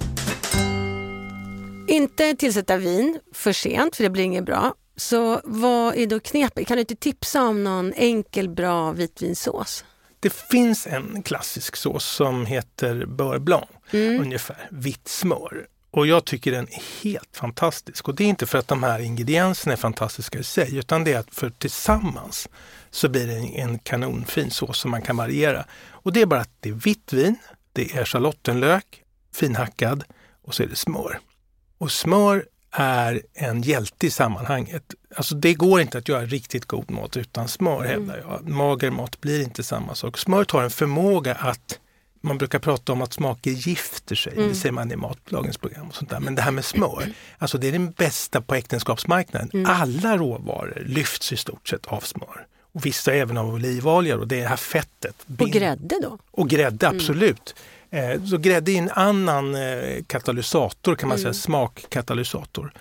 Inte 1.87 2.35
tillsätta 2.35 2.77
vin 2.77 3.19
för 3.33 3.53
sent, 3.53 3.95
för 3.95 4.03
det 4.03 4.09
blir 4.09 4.23
inget 4.23 4.45
bra. 4.45 4.73
Så 4.99 5.41
vad 5.43 5.95
är 5.95 6.07
då 6.07 6.19
knepet? 6.19 6.67
Kan 6.67 6.77
du 6.77 6.81
inte 6.81 6.95
tipsa 6.95 7.43
om 7.43 7.63
någon 7.63 7.93
enkel 7.93 8.49
bra 8.49 8.91
vitvinsås? 8.91 9.85
Det 10.19 10.33
finns 10.33 10.87
en 10.87 11.23
klassisk 11.23 11.75
sås 11.75 12.05
som 12.05 12.45
heter 12.45 13.05
beurre 13.05 13.39
blanc, 13.39 13.65
mm. 13.91 14.21
ungefär 14.21 14.67
vitt 14.71 15.07
smör. 15.07 15.67
Och 15.91 16.07
jag 16.07 16.25
tycker 16.25 16.51
den 16.51 16.67
är 16.67 17.03
helt 17.03 17.37
fantastisk. 17.37 18.07
Och 18.07 18.15
det 18.15 18.23
är 18.23 18.27
inte 18.27 18.45
för 18.45 18.57
att 18.57 18.67
de 18.67 18.83
här 18.83 18.99
ingredienserna 18.99 19.73
är 19.73 19.77
fantastiska 19.77 20.39
i 20.39 20.43
sig, 20.43 20.77
utan 20.77 21.03
det 21.03 21.13
är 21.13 21.19
att 21.19 21.35
för 21.35 21.49
tillsammans 21.49 22.49
så 22.89 23.09
blir 23.09 23.27
det 23.27 23.59
en, 23.59 23.79
kanonfin 23.79 24.51
sås 24.51 24.77
som 24.77 24.91
man 24.91 25.01
kan 25.01 25.17
variera. 25.17 25.65
Och 25.87 26.13
det 26.13 26.21
är 26.21 26.25
bara 26.25 26.41
att 26.41 26.55
det 26.59 26.69
är 26.69 26.73
vitt 26.73 27.13
vin, 27.13 27.35
det 27.73 27.93
är 27.93 28.05
schalottenlök, 28.05 29.03
finhackad 29.33 30.03
och 30.41 30.55
så 30.55 30.63
är 30.63 30.67
det 30.67 30.75
smör. 30.75 31.19
Och 31.77 31.91
smör 31.91 32.45
är 32.71 33.21
en 33.33 33.61
hjälte 33.61 34.07
i 34.07 34.11
sammanhanget. 34.11 34.83
Alltså 35.15 35.35
det 35.35 35.53
går 35.53 35.81
inte 35.81 35.97
att 35.97 36.07
göra 36.07 36.25
riktigt 36.25 36.65
god 36.65 36.91
mat 36.91 37.17
utan 37.17 37.47
smör 37.47 37.85
mm. 37.85 37.87
hävdar 37.87 38.17
jag. 38.17 38.49
Mager 38.49 38.91
mat 38.91 39.21
blir 39.21 39.43
inte 39.43 39.63
samma 39.63 39.95
sak. 39.95 40.17
Smöret 40.17 40.51
har 40.51 40.63
en 40.63 40.69
förmåga 40.69 41.35
att 41.35 41.79
man 42.21 42.37
brukar 42.37 42.59
prata 42.59 42.93
om 42.93 43.01
att 43.01 43.13
smaker 43.13 43.51
gifter 43.51 44.15
sig, 44.15 44.33
mm. 44.33 44.49
det 44.49 44.55
säger 44.55 44.73
man 44.73 44.91
i 44.91 44.95
matlagningsprogram 44.95 45.87
och 45.87 45.95
sånt 45.95 46.09
där. 46.09 46.19
Men 46.19 46.35
det 46.35 46.41
här 46.41 46.51
med 46.51 46.65
smör, 46.65 47.13
alltså 47.37 47.57
det 47.57 47.67
är 47.67 47.71
det 47.71 47.79
bästa 47.79 48.41
på 48.41 48.55
äktenskapsmarknaden. 48.55 49.49
Mm. 49.53 49.65
Alla 49.71 50.17
råvaror 50.17 50.83
lyfts 50.85 51.33
i 51.33 51.37
stort 51.37 51.67
sett 51.67 51.85
av 51.85 51.99
smör. 51.99 52.45
Och 52.73 52.85
vissa 52.85 53.13
även 53.13 53.37
av 53.37 53.53
olivolja 53.53 54.17
och 54.17 54.27
det 54.27 54.47
här 54.47 54.55
fettet. 54.55 55.15
Och 55.39 55.49
grädde 55.49 55.95
då? 56.01 56.17
Och 56.31 56.49
grädde, 56.49 56.85
mm. 56.85 56.97
absolut. 56.97 57.55
Mm. 57.55 57.78
Så 58.29 58.37
grädde 58.37 58.71
är 58.71 58.77
en 58.77 58.89
annan 58.89 59.55
eh, 59.55 60.03
katalysator 60.07 60.95
kan 60.95 61.09
man 61.09 61.17
säga, 61.17 61.27
mm. 61.27 61.33
smakkatalysator. 61.33 62.71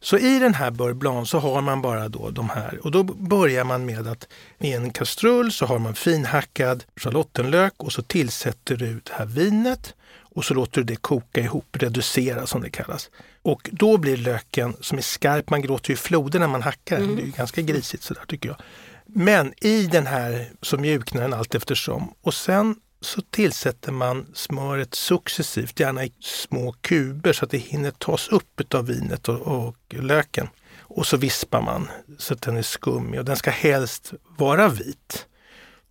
Så 0.00 0.18
i 0.18 0.38
den 0.38 0.54
här 0.54 0.70
beurre 0.70 0.94
blanc 0.94 1.30
så 1.30 1.38
har 1.38 1.60
man 1.60 1.82
bara 1.82 2.08
då 2.08 2.30
de 2.30 2.50
här 2.50 2.78
och 2.82 2.90
då 2.90 3.02
börjar 3.02 3.64
man 3.64 3.84
med 3.84 4.06
att 4.06 4.28
i 4.58 4.72
en 4.72 4.90
kastrull 4.90 5.52
så 5.52 5.66
har 5.66 5.78
man 5.78 5.94
finhackad 5.94 6.84
schalottenlök 6.96 7.72
och 7.76 7.92
så 7.92 8.02
tillsätter 8.02 8.76
du 8.76 8.94
det 8.94 9.12
här 9.12 9.26
vinet 9.26 9.94
och 10.34 10.44
så 10.44 10.54
låter 10.54 10.80
du 10.80 10.84
det 10.84 10.96
koka 10.96 11.40
ihop, 11.40 11.66
reducera 11.72 12.46
som 12.46 12.62
det 12.62 12.70
kallas. 12.70 13.10
Och 13.42 13.70
då 13.72 13.98
blir 13.98 14.16
löken 14.16 14.76
som 14.80 14.98
är 14.98 15.02
skarp, 15.02 15.50
man 15.50 15.62
gråter 15.62 15.90
ju 15.90 15.96
floder 15.96 16.38
när 16.38 16.48
man 16.48 16.62
hackar 16.62 16.96
den, 16.96 17.04
mm. 17.04 17.16
det 17.16 17.22
är 17.22 17.36
ganska 17.36 17.62
grisigt 17.62 18.02
sådär 18.02 18.24
tycker 18.28 18.48
jag. 18.48 18.56
Men 19.06 19.52
i 19.60 19.86
den 19.86 20.06
här 20.06 20.50
så 20.62 20.78
mjuknar 20.78 21.22
den 21.22 21.34
allt 21.34 21.54
eftersom 21.54 22.14
och 22.22 22.34
sen 22.34 22.76
så 23.04 23.20
tillsätter 23.20 23.92
man 23.92 24.26
smöret 24.34 24.94
successivt, 24.94 25.80
gärna 25.80 26.04
i 26.04 26.12
små 26.20 26.74
kuber 26.80 27.32
så 27.32 27.44
att 27.44 27.50
det 27.50 27.58
hinner 27.58 27.90
tas 27.90 28.28
upp 28.28 28.74
av 28.74 28.86
vinet 28.86 29.28
och, 29.28 29.40
och 29.40 29.76
löken. 29.90 30.48
Och 30.78 31.06
så 31.06 31.16
vispar 31.16 31.62
man 31.62 31.88
så 32.18 32.34
att 32.34 32.42
den 32.42 32.56
är 32.56 32.62
skummig 32.62 33.20
och 33.20 33.24
den 33.24 33.36
ska 33.36 33.50
helst 33.50 34.12
vara 34.38 34.68
vit. 34.68 35.26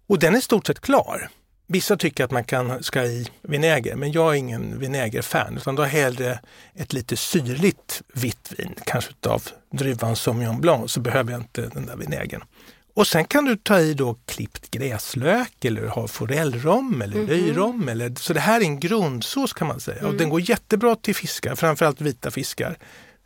Och 0.08 0.20
den 0.20 0.34
är 0.34 0.40
i 0.40 0.42
stort 0.42 0.68
sett 0.68 0.80
klar. 0.80 1.30
Vissa 1.68 1.98
tycker 1.98 2.24
att 2.24 2.32
man 2.32 2.44
kan, 2.44 2.84
ska 2.84 3.04
i 3.04 3.28
vinäger, 3.42 3.96
men 3.96 4.12
jag 4.12 4.32
är 4.32 4.38
ingen 4.38 4.80
vinägerfan 4.80 5.58
utan 5.58 5.76
då 5.76 5.84
hellre 5.84 6.40
ett 6.74 6.94
lite 6.94 7.18
syrligt 7.18 8.02
vitt 8.14 8.54
vin, 8.58 8.76
kanske 8.86 9.14
av 9.28 9.44
druvan 9.72 10.16
Sauvignon 10.16 10.62
Blanc, 10.62 10.92
så 10.92 11.00
behöver 11.00 11.32
jag 11.32 11.42
inte 11.42 11.62
den 11.62 11.86
där 11.86 11.96
vinägern. 11.96 12.44
Och 12.94 13.08
sen 13.08 13.26
kan 13.26 13.46
du 13.46 13.56
ta 13.56 13.80
i 13.80 13.94
då 13.94 14.18
klippt 14.26 14.72
gräslök 14.72 15.66
eller 15.66 15.88
ha 15.88 16.08
forellrom 16.08 17.02
eller 17.02 17.16
mm 17.16 17.28
löjrom. 17.28 17.90
Eller, 17.90 18.16
så 18.16 18.34
det 18.34 18.40
här 18.40 18.62
är 18.62 18.64
en 18.64 18.80
grundsås 18.80 19.54
kan 19.54 19.68
man 19.68 19.80
säga. 19.80 20.00
Mm. 20.00 20.12
Och 20.12 20.18
den 20.18 20.30
går 20.30 20.50
jättebra 20.50 20.96
till 20.96 21.16
fiskar, 21.16 21.56
framförallt 21.56 22.02
vita 22.02 22.32
fiskar. 22.32 22.78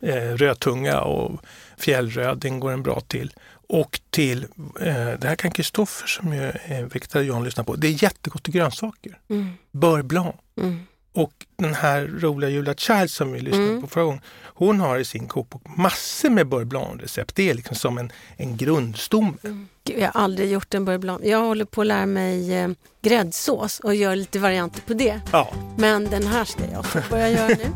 Eh, 0.02 0.14
rödtunga 0.14 1.00
och 1.00 1.40
fjällröd, 1.78 2.38
den 2.38 2.60
går 2.60 2.70
den 2.70 2.82
bra 2.82 3.00
till. 3.00 3.32
Och 3.68 4.00
till, 4.10 4.42
eh, 4.80 5.12
det 5.18 5.24
här 5.24 5.36
kan 5.36 5.50
Kristoffer 5.50 6.06
som 6.06 6.32
är 6.32 6.88
vegetarian 6.92 7.44
lyssna 7.44 7.64
på, 7.64 7.76
det 7.76 7.86
är 7.88 8.02
jättegott 8.02 8.42
till 8.42 8.52
grönsaker. 8.52 9.18
Mm. 9.28 9.52
Beurre 9.72 10.02
blanc. 10.02 10.34
Mm. 10.60 10.86
Och 11.16 11.46
den 11.56 11.74
här 11.74 12.02
roliga 12.20 12.50
Julia 12.50 12.74
Child 12.74 13.10
som 13.10 13.32
vi 13.32 13.40
lyssnade 13.40 13.68
mm. 13.68 13.80
på 13.80 13.86
förra 13.86 14.04
gången, 14.04 14.20
hon 14.44 14.80
har 14.80 14.98
i 14.98 15.04
sin 15.04 15.28
kokbok 15.28 15.62
massor 15.76 16.30
med 16.30 16.48
beurre 16.48 16.64
blanc-recept. 16.64 17.34
Det 17.34 17.50
är 17.50 17.54
liksom 17.54 17.76
som 17.76 17.98
en, 17.98 18.12
en 18.36 18.56
grundstomme. 18.56 19.32
Mm. 19.44 19.68
jag 19.84 20.12
har 20.12 20.20
aldrig 20.20 20.52
gjort 20.52 20.74
en 20.74 20.84
beurre 20.84 20.98
blanc. 20.98 21.20
Jag 21.24 21.40
håller 21.40 21.64
på 21.64 21.80
att 21.80 21.86
lära 21.86 22.06
mig 22.06 22.54
eh, 22.54 22.68
gräddsås 23.02 23.80
och 23.80 23.94
gör 23.94 24.16
lite 24.16 24.38
varianter 24.38 24.82
på 24.86 24.94
det. 24.94 25.20
Ja. 25.32 25.52
Men 25.78 26.04
den 26.04 26.26
här 26.26 26.44
ska 26.44 26.62
jag 26.72 26.84
börja 27.10 27.30
göra 27.30 27.48
nu. 27.48 27.72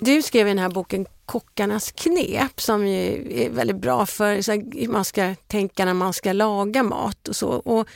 Du 0.00 0.22
skrev 0.22 0.46
i 0.46 0.50
den 0.50 0.58
här 0.58 0.68
boken 0.68 1.06
Kockarnas 1.26 1.92
knep 1.92 2.60
som 2.60 2.84
är 2.84 3.50
väldigt 3.50 3.76
bra 3.76 4.06
för 4.06 4.34
hur 4.80 4.88
man 4.88 5.04
ska 5.04 5.34
tänka 5.46 5.84
när 5.84 5.94
man 5.94 6.12
ska 6.12 6.32
laga 6.32 6.82
mat 6.82 7.28
och 7.28 7.36
så. 7.36 7.48
Och 7.48 7.88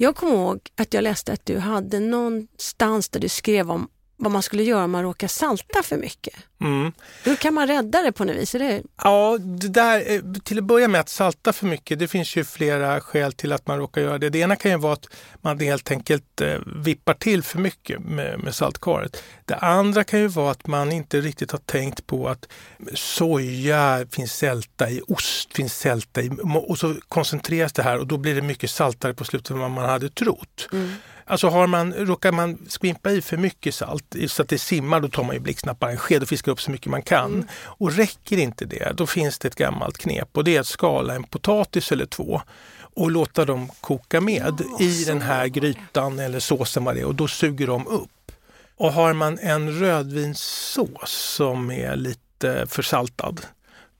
jag 0.00 0.16
kommer 0.16 0.34
ihåg 0.34 0.60
att 0.76 0.94
jag 0.94 1.02
läste 1.02 1.32
att 1.32 1.46
du 1.46 1.58
hade 1.58 2.00
någonstans 2.00 3.08
där 3.08 3.20
du 3.20 3.28
skrev 3.28 3.70
om 3.70 3.88
vad 4.18 4.32
man 4.32 4.42
skulle 4.42 4.62
göra 4.62 4.84
om 4.84 4.90
man 4.90 5.02
råkar 5.02 5.28
salta 5.28 5.82
för 5.82 5.96
mycket. 5.96 6.34
Mm. 6.60 6.92
Hur 7.24 7.36
kan 7.36 7.54
man 7.54 7.66
rädda 7.66 8.02
det 8.02 8.12
på 8.12 8.24
något 8.24 8.36
vis? 8.36 8.52
Det... 8.52 8.82
Ja, 9.02 9.38
det 9.38 9.68
där, 9.68 10.10
eh, 10.10 10.20
till 10.44 10.58
att 10.58 10.64
börja 10.64 10.88
med 10.88 11.00
att 11.00 11.08
salta 11.08 11.52
för 11.52 11.66
mycket, 11.66 11.98
det 11.98 12.08
finns 12.08 12.36
ju 12.36 12.44
flera 12.44 13.00
skäl 13.00 13.32
till 13.32 13.52
att 13.52 13.66
man 13.66 13.78
råkar 13.78 14.00
göra 14.02 14.18
det. 14.18 14.30
Det 14.30 14.38
ena 14.38 14.56
kan 14.56 14.70
ju 14.70 14.76
vara 14.76 14.92
att 14.92 15.06
man 15.40 15.60
helt 15.60 15.90
enkelt 15.90 16.40
eh, 16.40 16.58
vippar 16.66 17.14
till 17.14 17.42
för 17.42 17.58
mycket 17.58 18.00
med, 18.00 18.40
med 18.40 18.54
saltkaret. 18.54 19.22
Det 19.44 19.54
andra 19.54 20.04
kan 20.04 20.20
ju 20.20 20.28
vara 20.28 20.50
att 20.50 20.66
man 20.66 20.92
inte 20.92 21.20
riktigt 21.20 21.50
har 21.50 21.58
tänkt 21.58 22.06
på 22.06 22.28
att 22.28 22.48
soja 22.94 24.06
finns 24.10 24.32
sälta 24.32 24.90
i, 24.90 25.02
ost 25.08 25.56
finns 25.56 25.78
sälta 25.78 26.22
i 26.22 26.30
och 26.68 26.78
så 26.78 26.94
koncentreras 27.08 27.72
det 27.72 27.82
här 27.82 27.98
och 27.98 28.06
då 28.06 28.16
blir 28.16 28.34
det 28.34 28.42
mycket 28.42 28.70
saltare 28.70 29.14
på 29.14 29.24
slutet 29.24 29.50
än 29.50 29.58
vad 29.58 29.70
man 29.70 29.88
hade 29.88 30.10
trott. 30.10 30.68
Mm. 30.72 30.92
Alltså 31.28 31.48
har 31.48 31.66
man, 31.66 31.94
råkar 31.94 32.32
man 32.32 32.58
skvimpa 32.68 33.10
i 33.10 33.22
för 33.22 33.36
mycket 33.36 33.74
salt 33.74 34.16
så 34.28 34.42
att 34.42 34.48
det 34.48 34.58
simmar, 34.58 35.00
då 35.00 35.08
tar 35.08 35.24
man 35.24 35.34
ju 35.34 35.54
en 35.80 35.96
sked 35.96 36.22
och 36.22 36.28
fiskar 36.28 36.52
upp 36.52 36.60
så 36.60 36.70
mycket 36.70 36.86
man 36.86 37.02
kan. 37.02 37.34
Mm. 37.34 37.46
Och 37.64 37.92
räcker 37.92 38.36
inte 38.36 38.64
det, 38.64 38.92
då 38.96 39.06
finns 39.06 39.38
det 39.38 39.48
ett 39.48 39.54
gammalt 39.54 39.98
knep 39.98 40.28
och 40.32 40.44
det 40.44 40.56
är 40.56 40.60
att 40.60 40.66
skala 40.66 41.14
en 41.14 41.24
potatis 41.24 41.92
eller 41.92 42.06
två 42.06 42.42
och 42.78 43.10
låta 43.10 43.44
dem 43.44 43.70
koka 43.80 44.20
med 44.20 44.54
ja, 44.58 44.84
i 44.84 45.04
den 45.04 45.22
här 45.22 45.46
grytan 45.46 46.18
eller 46.18 46.40
såsen 46.40 46.84
vad 46.84 46.94
det 46.94 47.00
är 47.00 47.04
och 47.04 47.14
då 47.14 47.28
suger 47.28 47.66
de 47.66 47.86
upp. 47.86 48.32
Och 48.76 48.92
har 48.92 49.12
man 49.12 49.38
en 49.38 49.80
rödvinssås 49.80 51.12
som 51.36 51.70
är 51.70 51.96
lite 51.96 52.66
försaltad, 52.66 53.34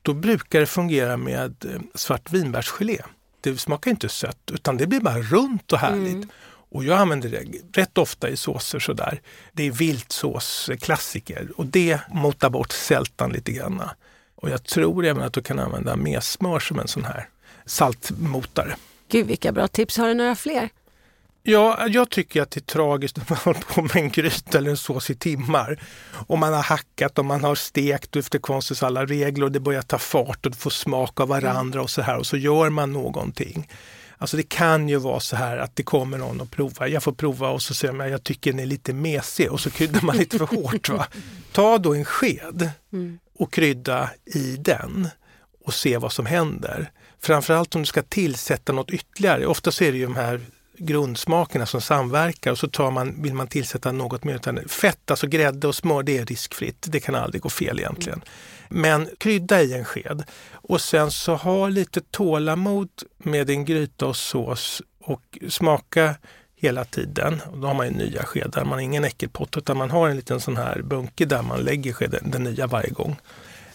då 0.02 0.14
brukar 0.14 0.60
det 0.60 0.66
fungera 0.66 1.16
med 1.16 1.64
eh, 1.64 1.80
svartvinbärsgelé. 1.94 2.98
Det 3.40 3.56
smakar 3.56 3.90
inte 3.90 4.08
sött 4.08 4.50
utan 4.52 4.76
det 4.76 4.86
blir 4.86 5.00
bara 5.00 5.18
runt 5.18 5.72
och 5.72 5.78
härligt. 5.78 6.14
Mm. 6.14 6.28
Och 6.70 6.84
jag 6.84 6.98
använder 6.98 7.28
det 7.28 7.44
rätt 7.80 7.98
ofta 7.98 8.28
i 8.28 8.36
såser 8.36 8.78
sådär. 8.78 9.20
Det 9.52 9.62
är 9.62 9.70
viltsåsklassiker 9.70 11.48
och 11.56 11.66
det 11.66 12.00
motar 12.10 12.50
bort 12.50 12.72
sältan 12.72 13.32
lite 13.32 13.52
grann. 13.52 13.82
Och 14.34 14.50
jag 14.50 14.64
tror 14.64 15.06
även 15.06 15.22
att 15.22 15.32
du 15.32 15.42
kan 15.42 15.58
använda 15.58 15.96
messmör 15.96 16.60
som 16.60 16.78
en 16.78 16.88
sån 16.88 17.04
här 17.04 17.28
saltmotare. 17.66 18.76
Gud 19.08 19.26
vilka 19.26 19.52
bra 19.52 19.68
tips! 19.68 19.96
Har 19.96 20.08
du 20.08 20.14
några 20.14 20.34
fler? 20.34 20.68
Ja, 21.42 21.86
jag 21.88 22.10
tycker 22.10 22.42
att 22.42 22.50
det 22.50 22.60
är 22.60 22.72
tragiskt 22.72 23.18
att 23.18 23.30
man 23.30 23.38
håller 23.44 23.60
på 23.60 23.82
med 23.82 23.96
en 23.96 24.10
gryta 24.10 24.58
eller 24.58 24.70
en 24.70 24.76
sås 24.76 25.10
i 25.10 25.14
timmar. 25.14 25.80
Och 26.26 26.38
man 26.38 26.54
har 26.54 26.62
hackat 26.62 27.18
och 27.18 27.24
man 27.24 27.44
har 27.44 27.54
stekt 27.54 28.16
efter 28.16 28.38
konstens 28.38 28.82
alla 28.82 29.06
regler 29.06 29.44
och 29.44 29.52
det 29.52 29.60
börjar 29.60 29.82
ta 29.82 29.98
fart 29.98 30.46
och 30.46 30.52
det 30.52 30.58
får 30.58 30.70
smak 30.70 31.20
av 31.20 31.28
varandra 31.28 31.82
och 31.82 31.90
så 31.90 32.02
här 32.02 32.16
och 32.16 32.26
så 32.26 32.36
gör 32.36 32.70
man 32.70 32.92
någonting. 32.92 33.68
Alltså 34.18 34.36
det 34.36 34.48
kan 34.48 34.88
ju 34.88 34.96
vara 34.96 35.20
så 35.20 35.36
här 35.36 35.58
att 35.58 35.76
det 35.76 35.82
kommer 35.82 36.18
någon 36.18 36.40
och 36.40 36.50
provar. 36.50 36.86
Jag 36.86 37.02
får 37.02 37.12
prova 37.12 37.48
och 37.48 37.62
så 37.62 37.74
säger 37.74 37.94
man 37.94 38.10
jag 38.10 38.24
tycker 38.24 38.52
den 38.52 38.60
är 38.60 38.66
lite 38.66 38.92
mesig 38.92 39.52
och 39.52 39.60
så 39.60 39.70
kryddar 39.70 40.02
man 40.02 40.16
lite 40.16 40.38
för 40.38 40.46
hårt. 40.46 40.88
Va? 40.88 41.06
Ta 41.52 41.78
då 41.78 41.94
en 41.94 42.04
sked 42.04 42.70
mm. 42.92 43.18
och 43.38 43.52
krydda 43.52 44.10
i 44.24 44.56
den 44.56 45.08
och 45.64 45.74
se 45.74 45.98
vad 45.98 46.12
som 46.12 46.26
händer. 46.26 46.90
Framförallt 47.20 47.74
om 47.74 47.82
du 47.82 47.86
ska 47.86 48.02
tillsätta 48.02 48.72
något 48.72 48.90
ytterligare. 48.90 49.46
Ofta 49.46 49.70
så 49.70 49.84
är 49.84 49.92
det 49.92 49.98
ju 49.98 50.04
de 50.04 50.16
här 50.16 50.40
grundsmakerna 50.78 51.66
som 51.66 51.80
samverkar 51.80 52.50
och 52.50 52.58
så 52.58 52.68
tar 52.68 52.90
man, 52.90 53.22
vill 53.22 53.34
man 53.34 53.46
tillsätta 53.46 53.92
något 53.92 54.24
mer. 54.24 54.68
Fett, 54.68 55.10
alltså 55.10 55.26
grädde 55.26 55.68
och 55.68 55.74
smör, 55.74 56.02
det 56.02 56.18
är 56.18 56.26
riskfritt. 56.26 56.86
Det 56.88 57.00
kan 57.00 57.14
aldrig 57.14 57.42
gå 57.42 57.48
fel 57.48 57.78
egentligen. 57.78 58.22
Men 58.68 59.08
krydda 59.18 59.62
i 59.62 59.74
en 59.74 59.84
sked 59.84 60.24
och 60.52 60.80
sen 60.80 61.10
så 61.10 61.34
ha 61.34 61.68
lite 61.68 62.00
tålamod 62.00 62.88
med 63.18 63.46
din 63.46 63.64
gryta 63.64 64.06
och 64.06 64.16
sås 64.16 64.82
och 65.00 65.38
smaka 65.48 66.14
hela 66.56 66.84
tiden. 66.84 67.40
Och 67.50 67.58
då 67.58 67.66
har 67.66 67.74
man 67.74 67.86
ju 67.86 67.92
nya 67.92 68.22
skedar, 68.22 68.64
man 68.64 68.72
har 68.72 68.80
ingen 68.80 69.04
äckelpott 69.04 69.56
utan 69.56 69.76
man 69.76 69.90
har 69.90 70.08
en 70.08 70.16
liten 70.16 70.40
sån 70.40 70.56
här 70.56 70.82
bunke 70.82 71.24
där 71.24 71.42
man 71.42 71.60
lägger 71.60 71.92
skeden, 71.92 72.30
den 72.30 72.44
nya 72.44 72.66
varje 72.66 72.90
gång. 72.90 73.16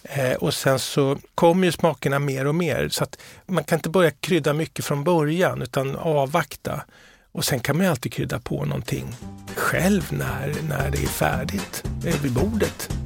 Eh, 0.04 0.34
och 0.34 0.54
sen 0.54 0.80
så 0.80 1.18
kommer 1.36 1.66
ju 1.66 1.72
smakerna 1.72 2.20
mer 2.20 2.48
och 2.48 2.56
mer 2.56 2.90
så 2.90 3.04
att 3.04 3.18
man 3.46 3.64
kan 3.64 3.78
inte 3.78 3.90
börja 3.90 4.12
krydda 4.12 4.54
mycket 4.54 4.86
från 4.86 5.04
början 5.04 5.62
utan 5.62 5.96
avvakta. 5.96 6.84
Och 7.32 7.46
sen 7.46 7.60
kan 7.60 7.78
man 7.78 7.86
ju 7.86 7.90
alltid 7.90 8.14
krydda 8.14 8.40
på 8.40 8.66
någonting 8.66 9.16
själv 9.56 10.04
när, 10.10 10.56
när 10.70 10.92
det 10.92 11.04
är 11.04 11.08
färdigt 11.08 11.84
eh, 12.06 12.22
vid 12.22 12.34
bordet. 12.34 13.03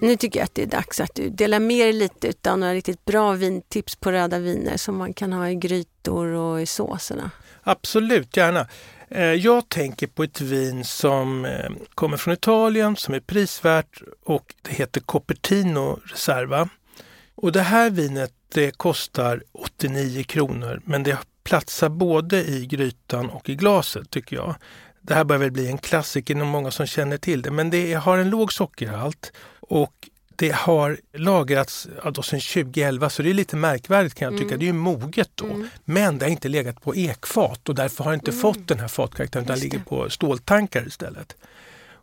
Nu 0.00 0.16
tycker 0.16 0.40
jag 0.40 0.44
att 0.44 0.54
det 0.54 0.62
är 0.62 0.66
dags 0.66 1.00
att 1.00 1.14
du 1.14 1.30
delar 1.30 1.60
med 1.60 1.86
dig 1.86 1.92
lite 1.92 2.52
av 2.52 2.58
några 2.58 2.74
riktigt 2.74 3.04
bra 3.04 3.32
vintips 3.32 3.96
på 3.96 4.12
röda 4.12 4.38
viner 4.38 4.76
som 4.76 4.96
man 4.96 5.14
kan 5.14 5.32
ha 5.32 5.48
i 5.48 5.54
grytor 5.54 6.26
och 6.26 6.62
i 6.62 6.66
såserna. 6.66 7.30
Absolut, 7.62 8.36
gärna. 8.36 8.66
Eh, 9.08 9.22
jag 9.22 9.68
tänker 9.68 10.06
på 10.06 10.22
ett 10.22 10.40
vin 10.40 10.84
som 10.84 11.44
eh, 11.44 11.70
kommer 11.94 12.16
från 12.16 12.34
Italien, 12.34 12.96
som 12.96 13.14
är 13.14 13.20
prisvärt 13.20 14.02
och 14.24 14.54
det 14.62 14.72
heter 14.72 15.00
Coppertino 15.00 16.00
Reserva. 16.04 16.68
Och 17.34 17.52
det 17.52 17.62
här 17.62 17.90
vinet 17.90 18.32
det 18.54 18.70
kostar 18.70 19.42
89 19.52 20.22
kronor 20.22 20.80
men 20.84 21.02
det 21.02 21.18
platsar 21.44 21.88
både 21.88 22.44
i 22.44 22.66
grytan 22.66 23.30
och 23.30 23.48
i 23.48 23.54
glaset 23.54 24.10
tycker 24.10 24.36
jag. 24.36 24.54
Det 25.00 25.14
här 25.14 25.24
börjar 25.24 25.40
väl 25.40 25.50
bli 25.50 25.68
en 25.68 25.78
klassiker, 25.78 26.34
det 26.34 26.40
är 26.40 26.44
många 26.44 26.70
som 26.70 26.86
känner 26.86 27.16
till 27.16 27.42
det, 27.42 27.50
men 27.50 27.70
det 27.70 27.94
har 27.94 28.18
en 28.18 28.30
låg 28.30 28.52
sockerhalt 28.52 29.32
och 29.68 30.08
det 30.36 30.54
har 30.54 30.98
lagrats 31.12 31.88
ja, 32.04 32.22
sedan 32.22 32.40
2011 32.40 33.10
så 33.10 33.22
det 33.22 33.30
är 33.30 33.34
lite 33.34 33.56
märkvärdigt 33.56 34.14
kan 34.14 34.32
jag 34.32 34.40
tycka. 34.40 34.54
Mm. 34.54 34.58
Det 34.58 34.64
är 34.64 34.66
ju 34.66 34.72
moget 34.72 35.30
då. 35.34 35.44
Mm. 35.44 35.68
Men 35.84 36.18
det 36.18 36.24
har 36.24 36.30
inte 36.30 36.48
legat 36.48 36.82
på 36.82 36.96
ekfat 36.96 37.68
och 37.68 37.74
därför 37.74 38.04
har 38.04 38.10
det 38.10 38.14
inte 38.14 38.30
mm. 38.30 38.40
fått 38.40 38.68
den 38.68 38.78
här 38.78 38.88
fatkaraktären 38.88 39.44
utan 39.44 39.58
ligger 39.58 39.78
på 39.78 40.10
ståltankar 40.10 40.86
istället. 40.86 41.36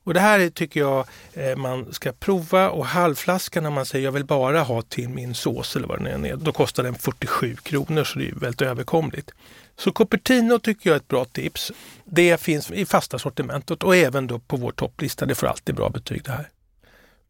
Och 0.06 0.14
det 0.14 0.20
här 0.20 0.50
tycker 0.50 0.80
jag 0.80 1.08
eh, 1.34 1.56
man 1.56 1.94
ska 1.94 2.12
prova 2.12 2.70
och 2.70 2.86
halvflaskan 2.86 3.64
när 3.64 3.70
man 3.70 3.86
säger 3.86 4.06
jag 4.06 4.12
vill 4.12 4.26
bara 4.26 4.62
ha 4.62 4.82
till 4.82 5.10
min 5.10 5.36
sås 5.36 5.76
eller 5.76 5.88
vad 5.88 6.04
den 6.04 6.26
är, 6.26 6.36
då 6.36 6.52
kostar 6.52 6.84
den 6.84 6.96
47 6.96 7.56
kronor 7.56 8.04
så 8.04 8.20
det 8.20 8.28
är 8.28 8.36
väldigt 8.36 8.62
överkomligt. 8.62 9.32
Så 9.78 9.92
Cupertino 9.92 10.60
tycker 10.60 10.90
jag 10.90 10.96
är 10.96 11.00
ett 11.00 11.08
bra 11.08 11.26
tips. 11.26 11.72
Det 12.06 12.42
finns 12.42 12.72
i 12.72 12.86
fasta 12.86 13.20
sortimentet 13.20 13.84
och 13.84 13.96
även 13.96 14.28
då 14.28 14.40
på 14.40 14.58
vår 14.58 14.72
topplista. 14.72 15.26
Det 15.26 15.36
får 15.36 15.48
alltid 15.48 15.76
bra 15.76 15.90
betyg 15.90 16.24
det 16.24 16.32
här. 16.32 16.50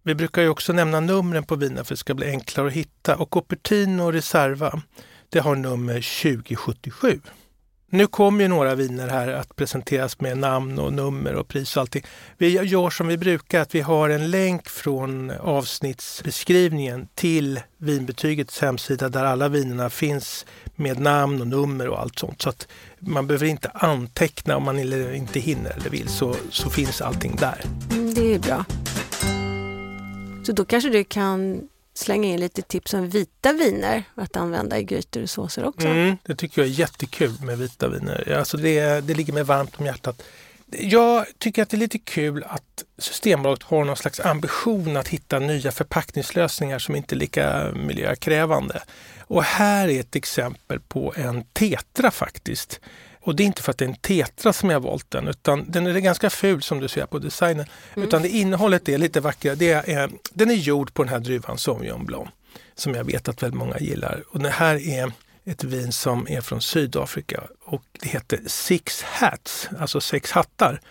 Vi 0.08 0.16
brukar 0.16 0.42
ju 0.42 0.50
också 0.50 0.74
nämna 0.74 1.00
numren 1.00 1.44
på 1.44 1.56
viner 1.56 1.76
för 1.76 1.82
att 1.82 1.88
det 1.88 1.98
ska 1.98 2.14
bli 2.14 2.30
enklare 2.30 2.68
att 2.68 2.74
hitta 2.74 3.16
och 3.16 3.32
Cupertino 3.32 4.12
Reserva 4.12 4.82
det 5.30 5.40
har 5.40 5.56
nummer 5.56 6.24
2077. 6.24 7.20
Nu 7.90 8.08
kommer 8.08 8.44
ju 8.44 8.48
några 8.48 8.76
viner 8.76 9.08
här 9.08 9.28
att 9.28 9.56
presenteras 9.56 10.20
med 10.20 10.38
namn 10.38 10.80
och 10.80 10.94
nummer 10.94 11.36
och 11.36 11.48
pris 11.48 11.78
och 11.78 11.82
allting. 11.82 12.04
Vi 12.38 12.50
gör 12.50 12.90
som 12.90 13.08
vi 13.08 13.18
brukar, 13.18 13.62
att 13.62 13.76
vi 13.76 13.82
har 13.82 14.10
en 14.10 14.32
länk 14.32 14.70
från 14.70 15.32
avsnittsbeskrivningen 15.32 17.08
till 17.16 17.60
vinbetygets 17.78 18.62
hemsida 18.62 19.10
där 19.10 19.26
alla 19.26 19.50
vinerna 19.50 19.90
finns 19.90 20.46
med 20.76 21.00
namn 21.00 21.42
och 21.42 21.48
nummer 21.48 21.88
och 21.88 22.02
allt 22.02 22.20
sånt. 22.20 22.42
Så 22.42 22.50
att 22.50 22.68
man 23.00 23.28
behöver 23.28 23.46
inte 23.46 23.70
anteckna 23.70 24.58
om 24.58 24.64
man 24.64 24.80
inte 25.16 25.40
hinner 25.40 25.72
eller 25.72 25.90
vill, 25.90 26.08
så, 26.08 26.36
så 26.50 26.70
finns 26.70 27.02
allting 27.02 27.36
där. 27.36 27.62
Mm, 27.92 28.14
det 28.14 28.34
är 28.34 28.40
bra. 28.40 28.66
Så 30.46 30.52
då 30.52 30.66
kanske 30.66 30.90
du 30.90 31.04
kan 31.04 31.68
slänga 31.94 32.28
in 32.28 32.40
lite 32.40 32.62
tips 32.62 32.94
om 32.94 33.10
vita 33.10 33.54
viner 33.54 34.04
att 34.16 34.36
använda 34.38 34.80
i 34.80 34.84
grytor 34.84 35.22
och 35.24 35.30
såser 35.30 35.66
också. 35.66 35.88
Mm, 35.88 36.18
det 36.24 36.36
tycker 36.36 36.62
jag 36.62 36.70
är 36.70 36.74
jättekul 36.74 37.42
med 37.42 37.58
vita 37.58 37.88
viner. 37.88 38.38
Alltså 38.38 38.58
det, 38.58 39.08
det 39.08 39.14
ligger 39.14 39.34
mig 39.34 39.44
varmt 39.44 39.80
om 39.80 39.86
hjärtat. 39.86 40.24
Jag 40.72 41.26
tycker 41.38 41.62
att 41.62 41.70
det 41.70 41.78
är 41.78 41.80
lite 41.80 42.00
kul 42.00 42.44
att 42.48 42.84
Systembolaget 42.98 43.64
har 43.64 43.86
någon 43.86 43.98
slags 43.98 44.20
ambition 44.20 44.98
att 44.98 45.08
hitta 45.08 45.40
nya 45.40 45.72
förpackningslösningar 45.72 46.80
som 46.80 46.96
inte 46.96 47.16
är 47.16 47.18
lika 47.18 47.72
miljökrävande. 47.76 48.84
Och 49.20 49.44
här 49.44 49.88
är 49.88 50.00
ett 50.00 50.16
exempel 50.16 50.80
på 50.80 51.14
en 51.18 51.44
Tetra 51.54 52.12
faktiskt. 52.12 52.80
Och 53.26 53.36
det 53.36 53.44
är 53.44 53.46
inte 53.46 53.62
för 53.62 53.72
att 53.72 53.78
det 53.78 53.86
är 53.86 53.90
en 53.90 53.96
Tetra 53.96 54.54
som 54.54 54.70
jag 54.70 54.80
valt 54.80 55.12
den, 55.12 55.28
utan 55.28 55.66
den 55.72 55.88
är 55.88 56.00
ganska 56.00 56.30
ful 56.30 56.62
som 56.62 56.80
du 56.80 56.88
ser 56.88 57.06
på 57.06 57.20
designen. 57.20 57.66
Mm. 57.96 58.08
Utan 58.08 58.22
det 58.22 58.30
innehållet 58.30 58.90
är 58.90 58.98
lite 58.98 59.20
vackrare. 59.20 59.56
Det 59.56 59.72
är, 59.72 60.10
den 60.34 60.50
är 60.50 60.56
gjord 60.56 60.94
på 60.94 61.04
den 61.04 61.10
här 61.10 61.20
druvan 61.20 61.58
Sauvignon 61.58 62.06
Blanc, 62.06 62.30
som 62.76 62.94
jag 62.94 63.04
vet 63.04 63.30
att 63.30 63.44
väldigt 63.44 63.58
många 63.58 63.80
gillar. 63.80 64.24
Och 64.30 64.40
det 64.40 64.50
här 64.50 64.88
är 64.88 65.12
ett 65.46 65.64
vin 65.64 65.92
som 65.92 66.28
är 66.30 66.42
från 66.42 66.62
Sydafrika 66.62 67.44
och 67.64 67.84
det 68.02 68.10
heter 68.10 68.40
Six 68.48 69.02
Hats, 69.02 69.70
alltså 69.80 70.02
sex 70.02 70.32
hattar. 70.32 70.82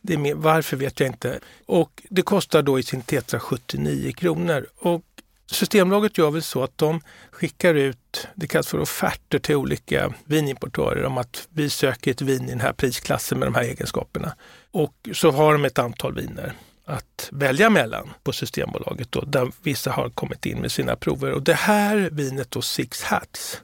Det 0.00 0.14
är 0.14 0.18
med, 0.18 0.36
varför 0.36 0.76
vet 0.76 1.00
jag 1.00 1.08
inte. 1.08 1.38
Och 1.66 2.02
det 2.10 2.22
kostar 2.22 2.62
då 2.62 2.78
i 2.78 2.82
sin 2.82 3.02
Tetra 3.02 3.40
79 3.40 4.12
kronor. 4.12 4.66
Och 4.78 5.04
Systembolaget 5.50 6.18
gör 6.18 6.30
väl 6.30 6.42
så 6.42 6.62
att 6.62 6.78
de 6.78 7.00
skickar 7.30 7.74
ut, 7.74 8.28
det 8.34 8.46
kallas 8.46 8.68
för 8.68 8.80
offerter 8.80 9.38
till 9.38 9.56
olika 9.56 10.14
vinimportörer 10.24 11.04
om 11.04 11.18
att 11.18 11.48
vi 11.50 11.70
söker 11.70 12.10
ett 12.10 12.22
vin 12.22 12.44
i 12.44 12.50
den 12.50 12.60
här 12.60 12.72
prisklassen 12.72 13.38
med 13.38 13.48
de 13.48 13.54
här 13.54 13.62
egenskaperna. 13.62 14.36
Och 14.70 15.08
så 15.12 15.30
har 15.30 15.52
de 15.52 15.64
ett 15.64 15.78
antal 15.78 16.14
viner 16.14 16.52
att 16.84 17.28
välja 17.32 17.70
mellan 17.70 18.10
på 18.22 18.32
Systembolaget 18.32 19.12
då, 19.12 19.20
där 19.20 19.52
vissa 19.62 19.90
har 19.90 20.10
kommit 20.10 20.46
in 20.46 20.60
med 20.60 20.72
sina 20.72 20.96
prover. 20.96 21.32
Och 21.32 21.42
det 21.42 21.54
här 21.54 22.10
vinet 22.12 22.50
då, 22.50 22.62
Six 22.62 23.02
Hats, 23.02 23.60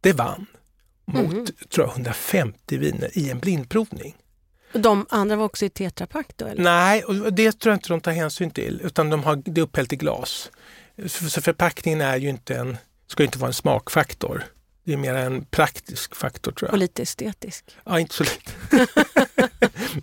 det 0.00 0.12
vann 0.12 0.46
mot 1.04 1.32
mm. 1.32 1.46
tror 1.46 1.86
jag, 1.86 1.92
150 1.92 2.76
viner 2.76 3.18
i 3.18 3.30
en 3.30 3.38
blindprovning. 3.38 4.16
Och 4.72 4.80
de 4.80 5.06
andra 5.10 5.36
var 5.36 5.44
också 5.44 5.64
i 5.64 5.70
tetrapack 5.70 6.26
då? 6.36 6.46
Eller? 6.46 6.62
Nej, 6.62 7.04
och 7.04 7.32
det 7.32 7.52
tror 7.52 7.70
jag 7.70 7.76
inte 7.76 7.88
de 7.88 8.00
tar 8.00 8.12
hänsyn 8.12 8.50
till 8.50 8.80
utan 8.84 9.10
de 9.10 9.24
har 9.24 9.42
det 9.44 9.60
upphällt 9.60 9.92
i 9.92 9.96
glas. 9.96 10.50
Så 11.06 11.40
förpackningen 11.40 12.00
är 12.00 12.16
ju 12.16 12.28
inte 12.28 12.54
en, 12.54 12.76
ska 13.06 13.24
inte 13.24 13.38
vara 13.38 13.48
en 13.48 13.54
smakfaktor. 13.54 14.44
Det 14.84 14.92
är 14.92 14.96
mer 14.96 15.14
en 15.14 15.44
praktisk 15.44 16.14
faktor 16.14 16.52
tror 16.52 16.68
jag. 16.68 16.72
Och 16.72 16.78
lite 16.78 17.02
estetisk. 17.02 17.64
Ja, 17.84 18.00
inte 18.00 18.14
så 18.14 18.24
lite. 18.24 18.86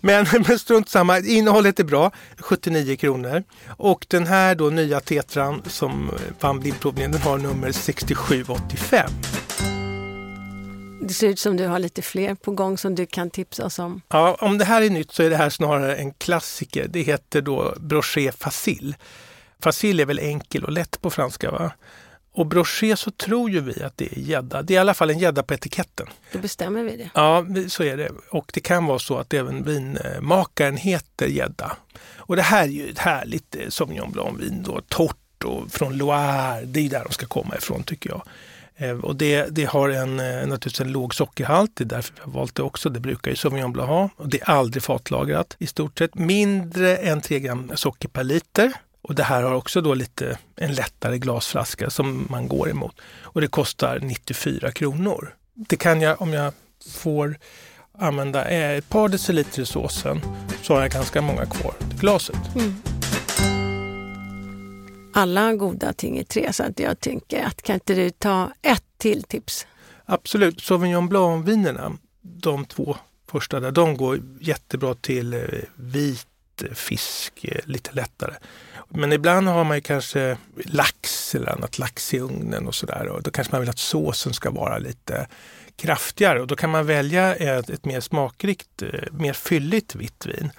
men, 0.02 0.26
men 0.48 0.58
strunt 0.58 0.88
samma, 0.88 1.18
innehållet 1.18 1.80
är 1.80 1.84
bra, 1.84 2.10
79 2.38 2.96
kronor. 2.96 3.44
Och 3.76 4.06
den 4.08 4.26
här 4.26 4.54
då 4.54 4.70
nya 4.70 5.00
tetran 5.00 5.62
som 5.66 6.10
vann 6.40 6.60
blindprovningen, 6.60 7.12
den 7.12 7.20
har 7.20 7.38
nummer 7.38 7.72
6785. 7.72 9.10
Det 11.02 11.14
ser 11.14 11.28
ut 11.28 11.38
som 11.38 11.56
du 11.56 11.66
har 11.66 11.78
lite 11.78 12.02
fler 12.02 12.34
på 12.34 12.50
gång 12.50 12.78
som 12.78 12.94
du 12.94 13.06
kan 13.06 13.30
tipsa 13.30 13.64
oss 13.64 13.78
om. 13.78 14.00
Ja, 14.08 14.36
om 14.40 14.58
det 14.58 14.64
här 14.64 14.82
är 14.82 14.90
nytt 14.90 15.12
så 15.12 15.22
är 15.22 15.30
det 15.30 15.36
här 15.36 15.50
snarare 15.50 15.96
en 15.96 16.12
klassiker. 16.12 16.86
Det 16.88 17.02
heter 17.02 17.42
då 17.42 17.74
Brochet 17.80 18.36
Facile. 18.38 18.94
Facile 19.62 20.02
är 20.02 20.06
väl 20.06 20.18
enkel 20.18 20.64
och 20.64 20.72
lätt 20.72 21.00
på 21.00 21.10
franska 21.10 21.50
va? 21.50 21.72
Och 22.32 22.46
brochet 22.46 22.98
så 22.98 23.10
tror 23.10 23.50
ju 23.50 23.60
vi 23.60 23.82
att 23.82 23.96
det 23.96 24.12
är 24.12 24.18
gädda. 24.18 24.62
Det 24.62 24.74
är 24.74 24.76
i 24.76 24.78
alla 24.78 24.94
fall 24.94 25.10
en 25.10 25.18
gädda 25.18 25.42
på 25.42 25.54
etiketten. 25.54 26.06
Då 26.32 26.38
bestämmer 26.38 26.82
vi 26.82 26.96
det. 26.96 27.10
Ja, 27.14 27.46
så 27.68 27.82
är 27.82 27.96
det. 27.96 28.10
Och 28.30 28.50
det 28.54 28.60
kan 28.60 28.86
vara 28.86 28.98
så 28.98 29.18
att 29.18 29.34
även 29.34 29.64
vinmakaren 29.64 30.76
heter 30.76 31.26
gädda. 31.26 31.76
Och 32.16 32.36
det 32.36 32.42
här 32.42 32.62
är 32.62 32.68
ju 32.68 32.88
ett 32.88 32.98
härligt 32.98 33.56
eh, 33.56 33.68
Sauvignon 33.68 34.12
Blanc-vin 34.12 34.62
då, 34.62 34.80
torrt 34.88 35.44
och 35.44 35.72
från 35.72 35.96
Loire. 35.96 36.64
Det 36.64 36.80
är 36.80 36.90
där 36.90 37.04
de 37.04 37.12
ska 37.12 37.26
komma 37.26 37.56
ifrån 37.56 37.82
tycker 37.82 38.10
jag. 38.10 38.22
Eh, 38.76 38.98
och 38.98 39.16
det, 39.16 39.46
det 39.50 39.64
har 39.64 39.88
en, 39.88 40.20
eh, 40.20 40.46
naturligtvis 40.46 40.80
en 40.80 40.92
låg 40.92 41.14
sockerhalt, 41.14 41.70
det 41.74 41.84
är 41.84 41.86
därför 41.86 42.14
vi 42.14 42.20
har 42.22 42.32
valt 42.32 42.54
det 42.54 42.62
också. 42.62 42.88
Det 42.88 43.00
brukar 43.00 43.30
ju 43.30 43.36
Sauvignon 43.36 43.72
Blanc 43.72 43.88
ha. 43.88 44.10
Och 44.16 44.28
det 44.28 44.40
är 44.40 44.50
aldrig 44.50 44.82
fatlagrat 44.82 45.56
i 45.58 45.66
stort 45.66 45.98
sett. 45.98 46.14
Mindre 46.14 46.96
än 46.96 47.20
3 47.20 47.40
gram 47.40 47.72
socker 47.74 48.08
per 48.08 48.24
liter. 48.24 48.72
Och 49.02 49.14
det 49.14 49.22
här 49.22 49.42
har 49.42 49.54
också 49.54 49.80
då 49.80 49.94
lite 49.94 50.38
en 50.56 50.74
lättare 50.74 51.18
glasflaska 51.18 51.90
som 51.90 52.26
man 52.30 52.48
går 52.48 52.70
emot. 52.70 53.00
Och 53.22 53.40
det 53.40 53.48
kostar 53.48 53.98
94 54.00 54.72
kronor. 54.72 55.34
Det 55.54 55.76
kan 55.76 56.00
jag, 56.00 56.22
om 56.22 56.32
jag 56.32 56.52
får 56.90 57.38
använda 57.98 58.44
ett 58.44 58.88
par 58.88 59.08
deciliter 59.08 59.62
i 59.62 59.66
såsen, 59.66 60.20
så 60.62 60.74
har 60.74 60.80
jag 60.80 60.90
ganska 60.90 61.22
många 61.22 61.46
kvar 61.46 61.74
i 61.80 61.98
glaset. 62.00 62.54
Mm. 62.54 62.74
Alla 65.14 65.54
goda 65.54 65.92
ting 65.92 66.18
är 66.18 66.24
tre, 66.24 66.52
så 66.52 66.62
att 66.62 66.78
jag 66.78 67.00
tänker 67.00 67.44
att 67.44 67.62
kan 67.62 67.74
inte 67.74 67.94
du 67.94 68.10
ta 68.10 68.52
ett 68.62 68.84
till 68.98 69.22
tips? 69.22 69.66
Absolut. 70.04 70.60
Sauvignon 70.60 71.08
Blanc-vinerna, 71.08 71.96
de 72.20 72.64
två 72.64 72.96
första 73.30 73.60
där, 73.60 73.70
de 73.70 73.96
går 73.96 74.20
jättebra 74.40 74.94
till 74.94 75.34
eh, 75.34 75.40
fisk, 76.74 77.44
eh, 77.44 77.60
lite 77.64 77.92
lättare. 77.92 78.34
Men 78.88 79.12
ibland 79.12 79.48
har 79.48 79.64
man 79.64 79.76
ju 79.76 79.80
kanske 79.80 80.38
lax 80.64 81.34
eller 81.34 81.52
annat, 81.52 81.78
lax 81.78 82.14
i 82.14 82.18
ugnen 82.18 82.66
och 82.66 82.74
sådär. 82.74 83.08
Och 83.08 83.22
då 83.22 83.30
kanske 83.30 83.52
man 83.52 83.60
vill 83.60 83.70
att 83.70 83.78
såsen 83.78 84.32
ska 84.32 84.50
vara 84.50 84.78
lite 84.78 85.26
kraftigare 85.76 86.40
och 86.40 86.46
då 86.46 86.56
kan 86.56 86.70
man 86.70 86.86
välja 86.86 87.34
ett, 87.34 87.70
ett 87.70 87.84
mer 87.84 88.00
smakrikt, 88.00 88.82
eh, 88.82 88.88
mer 89.12 89.32
fylligt 89.32 89.94
vitt 89.94 90.26
vin. 90.26 90.50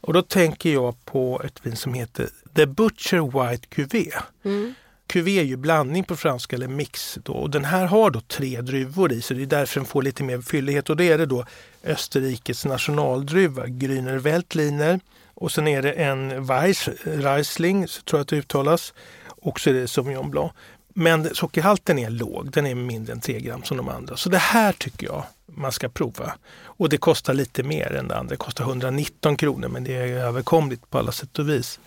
Och 0.00 0.12
då 0.12 0.22
tänker 0.22 0.72
jag 0.72 1.04
på 1.04 1.42
ett 1.44 1.66
vin 1.66 1.76
som 1.76 1.94
heter 1.94 2.28
The 2.54 2.66
Butcher 2.66 3.50
White 3.50 3.66
Cuvée. 3.68 4.12
Mm. 4.44 4.74
Cuvée 5.06 5.40
är 5.40 5.44
ju 5.44 5.56
blandning 5.56 6.04
på 6.04 6.16
franska 6.16 6.56
eller 6.56 6.68
mix. 6.68 7.18
Då. 7.22 7.32
Och 7.32 7.50
den 7.50 7.64
här 7.64 7.86
har 7.86 8.10
då 8.10 8.20
tre 8.20 8.60
druvor 8.60 9.12
i 9.12 9.22
så 9.22 9.34
det 9.34 9.42
är 9.42 9.46
därför 9.46 9.80
den 9.80 9.86
får 9.86 10.02
lite 10.02 10.24
mer 10.24 10.40
fyllighet. 10.40 10.90
Och 10.90 10.96
det 10.96 11.04
är 11.04 11.18
det 11.18 11.26
då 11.26 11.44
Österrikes 11.84 12.64
nationaldruva, 12.64 13.66
Grüner 13.66 14.18
Veltliner. 14.18 15.00
Och 15.40 15.52
sen 15.52 15.68
är 15.68 15.82
det 15.82 15.92
en 15.92 16.44
Weiss, 16.44 16.88
Riesling, 17.04 17.86
tror 17.86 18.18
jag 18.18 18.20
att 18.20 18.28
det 18.28 18.36
uttalas. 18.36 18.94
Och 19.26 19.60
så 19.60 19.70
är 19.70 19.74
det 19.74 19.88
Sauvignon 19.88 20.30
Blanc. 20.30 20.52
Men 20.94 21.34
sockerhalten 21.34 21.98
är 21.98 22.10
låg, 22.10 22.50
den 22.50 22.66
är 22.66 22.74
mindre 22.74 23.12
än 23.12 23.20
3 23.20 23.40
gram 23.40 23.62
som 23.62 23.76
de 23.76 23.88
andra. 23.88 24.16
Så 24.16 24.28
det 24.28 24.38
här 24.38 24.72
tycker 24.72 25.06
jag 25.06 25.24
man 25.46 25.72
ska 25.72 25.88
prova. 25.88 26.34
Och 26.62 26.88
det 26.88 26.98
kostar 26.98 27.34
lite 27.34 27.62
mer 27.62 27.92
än 27.92 28.08
det 28.08 28.16
andra, 28.16 28.30
det 28.30 28.36
kostar 28.36 28.64
119 28.64 29.36
kronor 29.36 29.68
men 29.68 29.84
det 29.84 29.94
är 29.94 30.06
överkomligt 30.06 30.90
på 30.90 30.98
alla 30.98 31.12
sätt 31.12 31.38
och 31.38 31.48
vis. 31.48 31.80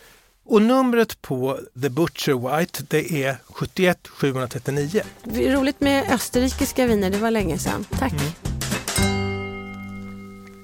Och 0.45 0.61
numret 0.61 1.21
på 1.21 1.59
The 1.81 1.89
Butcher 1.89 2.57
White 2.57 2.83
det 2.87 3.23
är 3.23 3.37
71 3.45 4.07
739. 4.07 5.01
Roligt 5.23 5.81
med 5.81 6.13
österrikiska 6.13 6.85
viner, 6.85 7.09
det 7.09 7.17
var 7.17 7.31
länge 7.31 7.57
sedan. 7.57 7.85
Tack! 7.99 8.11
Mm 8.11 8.50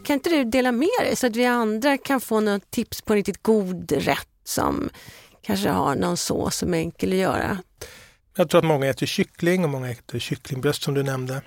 kan 0.08 0.13
inte 0.13 0.30
du 0.30 0.43
dela 0.43 0.72
med 0.72 0.89
dig 1.02 1.15
så 1.15 1.28
att 1.28 1.36
vi 1.36 1.46
andra 1.46 1.98
kan 1.98 2.22
få 2.22 2.39
något 2.39 2.72
tips 2.72 3.02
på 3.02 3.13
en 3.13 3.17
riktigt 3.17 3.43
god 3.43 3.91
rätt 3.91 4.28
som 4.43 4.89
kanske 5.41 5.70
har 5.70 5.96
någon 5.96 6.17
sås 6.17 6.56
som 6.56 6.74
är 6.74 6.78
enkel 6.78 7.12
att 7.12 7.17
göra? 7.17 7.58
Jag 8.38 8.50
tror 8.50 8.60
att 8.60 8.65
många 8.65 8.88
äter 8.88 9.06
kyckling 9.06 9.63
och 9.63 9.70
många 9.70 9.91
äter 9.91 10.20
kycklingbröst 10.20 10.84
som 10.84 10.93
du 10.93 11.04
nämnde. 11.04 11.41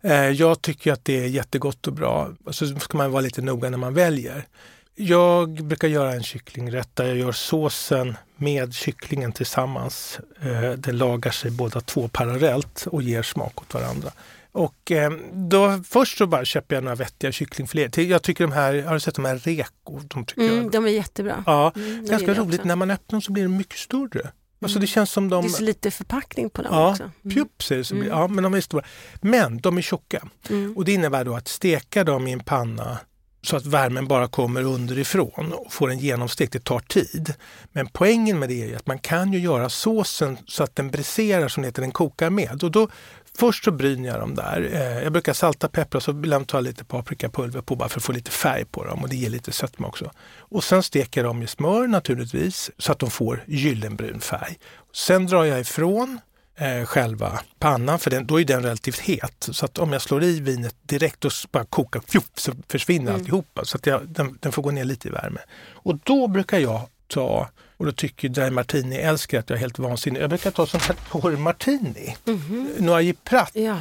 Eh, 0.00 0.14
jag 0.14 0.62
tycker 0.62 0.92
att 0.92 1.04
det 1.04 1.24
är 1.24 1.26
jättegott 1.26 1.86
och 1.86 1.92
bra. 1.92 2.30
Alltså, 2.46 2.66
så 2.66 2.78
ska 2.78 2.98
man 2.98 3.10
vara 3.10 3.20
lite 3.20 3.42
noga 3.42 3.70
när 3.70 3.78
man 3.78 3.94
väljer. 3.94 4.46
Jag 4.94 5.64
brukar 5.64 5.88
göra 5.88 6.12
en 6.12 6.22
kycklingrätt 6.22 6.96
där 6.96 7.06
jag 7.06 7.16
gör 7.16 7.32
såsen 7.32 8.16
med 8.36 8.74
kycklingen 8.74 9.32
tillsammans. 9.32 10.20
Eh, 10.42 10.70
det 10.70 10.92
lagar 10.92 11.30
sig 11.30 11.50
båda 11.50 11.80
två 11.80 12.08
parallellt 12.08 12.86
och 12.86 13.02
ger 13.02 13.22
smak 13.22 13.62
åt 13.62 13.74
varandra. 13.74 14.12
Och 14.58 14.92
eh, 14.92 15.12
då 15.32 15.82
först 15.88 16.18
så 16.18 16.26
bara 16.26 16.44
köper 16.44 16.74
jag 16.74 16.84
några 16.84 16.94
vettiga 16.94 17.32
kycklingfiléer. 17.32 18.00
Jag 18.00 18.22
tycker 18.22 18.44
de 18.44 18.52
här, 18.52 18.82
har 18.82 18.94
du 18.94 19.00
sett 19.00 19.14
de 19.14 19.24
här 19.24 19.38
reko? 19.38 20.00
De, 20.08 20.24
tycker 20.24 20.42
mm, 20.42 20.62
jag, 20.62 20.70
de 20.70 20.84
är 20.84 20.88
jättebra. 20.88 21.44
Ja, 21.46 21.72
mm, 21.76 22.06
ganska 22.06 22.34
roligt. 22.34 22.64
När 22.64 22.76
man 22.76 22.90
öppnar 22.90 23.16
dem 23.16 23.22
så 23.22 23.32
blir 23.32 23.42
de 23.42 23.56
mycket 23.56 23.78
större. 23.78 24.20
Mm. 24.20 24.32
Alltså 24.62 24.78
det 24.78 24.86
känns 24.86 25.10
som 25.10 25.28
de... 25.28 25.42
Det 25.42 25.48
är 25.48 25.50
så 25.50 25.62
lite 25.62 25.90
förpackning 25.90 26.50
på 26.50 26.62
dem 26.62 26.74
ja, 26.74 26.90
också. 26.90 27.02
Mm. 27.02 27.34
Pjups 27.34 27.70
är 27.70 27.76
det 27.76 27.84
så 27.84 27.94
blir. 27.94 28.08
Ja, 28.08 28.28
men 28.28 28.44
de 28.44 28.54
är 28.54 28.60
stora. 28.60 28.84
Men 29.20 29.58
de 29.58 29.78
är 29.78 29.82
tjocka. 29.82 30.28
Mm. 30.50 30.76
Och 30.76 30.84
det 30.84 30.92
innebär 30.92 31.24
då 31.24 31.34
att 31.34 31.48
steka 31.48 32.04
dem 32.04 32.28
i 32.28 32.32
en 32.32 32.40
panna 32.40 32.98
så 33.42 33.56
att 33.56 33.66
värmen 33.66 34.08
bara 34.08 34.28
kommer 34.28 34.62
underifrån 34.62 35.52
och 35.52 35.72
får 35.72 35.90
en 35.90 35.98
genomstekt. 35.98 36.52
Det 36.52 36.64
tar 36.64 36.80
tid. 36.80 37.34
Men 37.72 37.88
poängen 37.92 38.38
med 38.38 38.48
det 38.48 38.72
är 38.72 38.76
att 38.76 38.86
man 38.86 38.98
kan 38.98 39.32
ju 39.32 39.38
göra 39.38 39.68
såsen 39.68 40.38
så 40.46 40.62
att 40.62 40.76
den 40.76 40.90
briserar, 40.90 41.48
som 41.48 41.62
det 41.62 41.68
heter, 41.68 41.82
den 41.82 41.92
kokar 41.92 42.30
med. 42.30 42.64
Och 42.64 42.70
då 42.70 42.88
Först 43.38 43.64
så 43.64 43.70
bryner 43.70 44.08
jag 44.08 44.20
dem 44.20 44.34
där. 44.34 44.70
Eh, 44.72 45.02
jag 45.02 45.12
brukar 45.12 45.32
salta, 45.32 45.68
peppra 45.68 45.96
och 45.96 46.02
så 46.02 46.10
ibland 46.10 46.48
ta 46.48 46.60
lite 46.60 46.84
paprikapulver 46.84 47.60
på 47.60 47.76
bara 47.76 47.88
för 47.88 48.00
att 48.00 48.04
få 48.04 48.12
lite 48.12 48.30
färg 48.30 48.64
på 48.64 48.84
dem 48.84 49.02
och 49.02 49.08
det 49.08 49.16
ger 49.16 49.30
lite 49.30 49.52
sötma 49.52 49.86
också. 49.86 50.10
Och 50.38 50.64
sen 50.64 50.82
steker 50.82 51.20
jag 51.20 51.30
dem 51.30 51.42
i 51.42 51.46
smör 51.46 51.86
naturligtvis 51.86 52.70
så 52.78 52.92
att 52.92 52.98
de 52.98 53.10
får 53.10 53.44
gyllenbrun 53.46 54.20
färg. 54.20 54.58
Sen 54.92 55.26
drar 55.26 55.44
jag 55.44 55.60
ifrån 55.60 56.20
eh, 56.56 56.84
själva 56.84 57.40
pannan, 57.58 57.98
för 57.98 58.10
den, 58.10 58.26
då 58.26 58.40
är 58.40 58.44
den 58.44 58.62
relativt 58.62 58.98
het. 58.98 59.48
Så 59.50 59.64
att 59.64 59.78
om 59.78 59.92
jag 59.92 60.02
slår 60.02 60.22
i 60.22 60.40
vinet 60.40 60.76
direkt 60.82 61.24
och 61.24 61.32
bara 61.52 61.64
kokar, 61.64 62.00
fjuff, 62.08 62.30
så 62.34 62.52
försvinner 62.68 63.10
mm. 63.10 63.14
alltihopa. 63.14 63.64
Så 63.64 63.76
att 63.76 63.86
jag, 63.86 64.08
den, 64.08 64.38
den 64.40 64.52
får 64.52 64.62
gå 64.62 64.70
ner 64.70 64.84
lite 64.84 65.08
i 65.08 65.10
värme. 65.10 65.40
Och 65.72 65.98
då 66.04 66.26
brukar 66.26 66.58
jag 66.58 66.88
ta 67.06 67.48
och 67.78 67.86
då 67.86 67.92
tycker 67.92 68.28
Dry 68.28 68.50
Martini 68.50 68.96
älskar 68.96 69.38
att 69.38 69.50
jag 69.50 69.56
är 69.56 69.60
helt 69.60 69.78
vansinnig. 69.78 70.20
Jag 70.20 70.28
brukar 70.28 70.50
ta 70.50 70.66
sån 70.66 70.80
här 70.80 70.96
Porr 71.10 71.36
Martini. 71.36 72.16
Mm 72.26 72.38
-hmm. 72.38 72.80
Noyer 72.80 73.14
Prat. 73.24 73.50
Ja, 73.52 73.78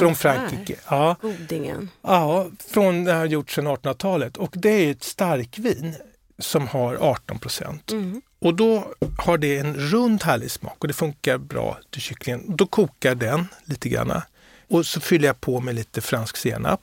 från 0.00 0.14
Frankrike. 0.14 0.76
Ja. 0.88 1.16
Godingen. 1.22 1.90
Ja, 2.02 2.46
från 2.68 3.04
det 3.04 3.12
har 3.12 3.26
gjorts 3.26 3.54
sedan 3.54 3.66
1800-talet. 3.66 4.36
Och 4.36 4.54
det 4.56 4.70
är 4.70 4.90
ett 4.90 5.04
starkvin 5.04 5.96
som 6.38 6.68
har 6.68 6.94
18 6.94 7.38
procent. 7.38 7.92
Mm. 7.92 8.22
Och 8.38 8.54
då 8.54 8.92
har 9.18 9.38
det 9.38 9.58
en 9.58 9.74
rund 9.74 10.22
härlig 10.22 10.50
smak 10.50 10.76
och 10.78 10.88
det 10.88 10.94
funkar 10.94 11.38
bra 11.38 11.78
till 11.90 12.00
kycklingen. 12.00 12.56
Då 12.56 12.66
kokar 12.66 13.14
den 13.14 13.46
lite 13.64 13.88
grann. 13.88 14.22
Och 14.68 14.86
så 14.86 15.00
fyller 15.00 15.26
jag 15.26 15.40
på 15.40 15.60
med 15.60 15.74
lite 15.74 16.00
fransk 16.00 16.36
senap. 16.36 16.80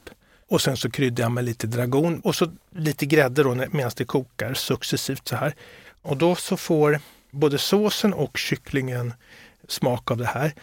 Och 0.48 0.62
sen 0.62 0.78
så 0.78 0.90
kryddar 0.90 1.24
jag 1.24 1.32
med 1.32 1.44
lite 1.44 1.68
dragon 1.68 2.20
och 2.20 2.36
så 2.36 2.52
lite 2.76 3.06
grädde 3.06 3.44
då 3.44 3.56
medan 3.72 3.92
det 3.96 4.06
kokar 4.06 4.54
successivt 4.54 5.28
så 5.28 5.36
här. 5.36 5.56
Och 6.04 6.18
då 6.18 6.36
så 6.36 6.58
får 6.58 7.00
både 7.32 7.58
såsen 7.58 8.14
och 8.14 8.38
kycklingen 8.38 9.14
smak 9.68 10.12
av 10.12 10.18
det 10.18 10.26
här. 10.26 10.54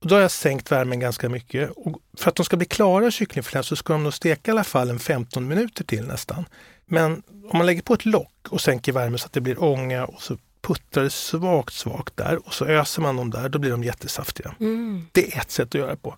Och 0.00 0.08
då 0.08 0.14
har 0.14 0.22
jag 0.22 0.30
sänkt 0.30 0.72
värmen 0.72 1.00
ganska 1.00 1.28
mycket. 1.28 1.70
Och 1.70 2.00
för 2.16 2.28
att 2.28 2.36
de 2.36 2.44
ska 2.44 2.56
bli 2.56 2.66
klara 2.66 3.10
kycklingfiléerna 3.10 3.62
så 3.62 3.76
ska 3.76 3.92
de 3.92 4.02
nog 4.02 4.14
steka 4.14 4.50
i 4.50 4.52
alla 4.52 4.64
fall 4.64 4.90
en 4.90 4.98
15 4.98 5.48
minuter 5.48 5.84
till 5.84 6.06
nästan. 6.06 6.44
Men 6.86 7.22
om 7.50 7.58
man 7.58 7.66
lägger 7.66 7.82
på 7.82 7.94
ett 7.94 8.04
lock 8.04 8.46
och 8.48 8.60
sänker 8.60 8.92
värmen 8.92 9.18
så 9.18 9.26
att 9.26 9.32
det 9.32 9.40
blir 9.40 9.62
ånga 9.62 10.04
och 10.04 10.22
så 10.22 10.38
puttrar 10.62 11.04
det 11.04 11.10
svagt, 11.10 11.74
svagt 11.74 12.16
där 12.16 12.46
och 12.46 12.54
så 12.54 12.64
öser 12.64 13.02
man 13.02 13.16
dem 13.16 13.30
där, 13.30 13.48
då 13.48 13.58
blir 13.58 13.70
de 13.70 13.84
jättesaftiga. 13.84 14.54
Mm. 14.60 15.06
Det 15.12 15.34
är 15.34 15.40
ett 15.40 15.50
sätt 15.50 15.68
att 15.68 15.74
göra 15.74 15.90
det 15.90 15.96
på. 15.96 16.16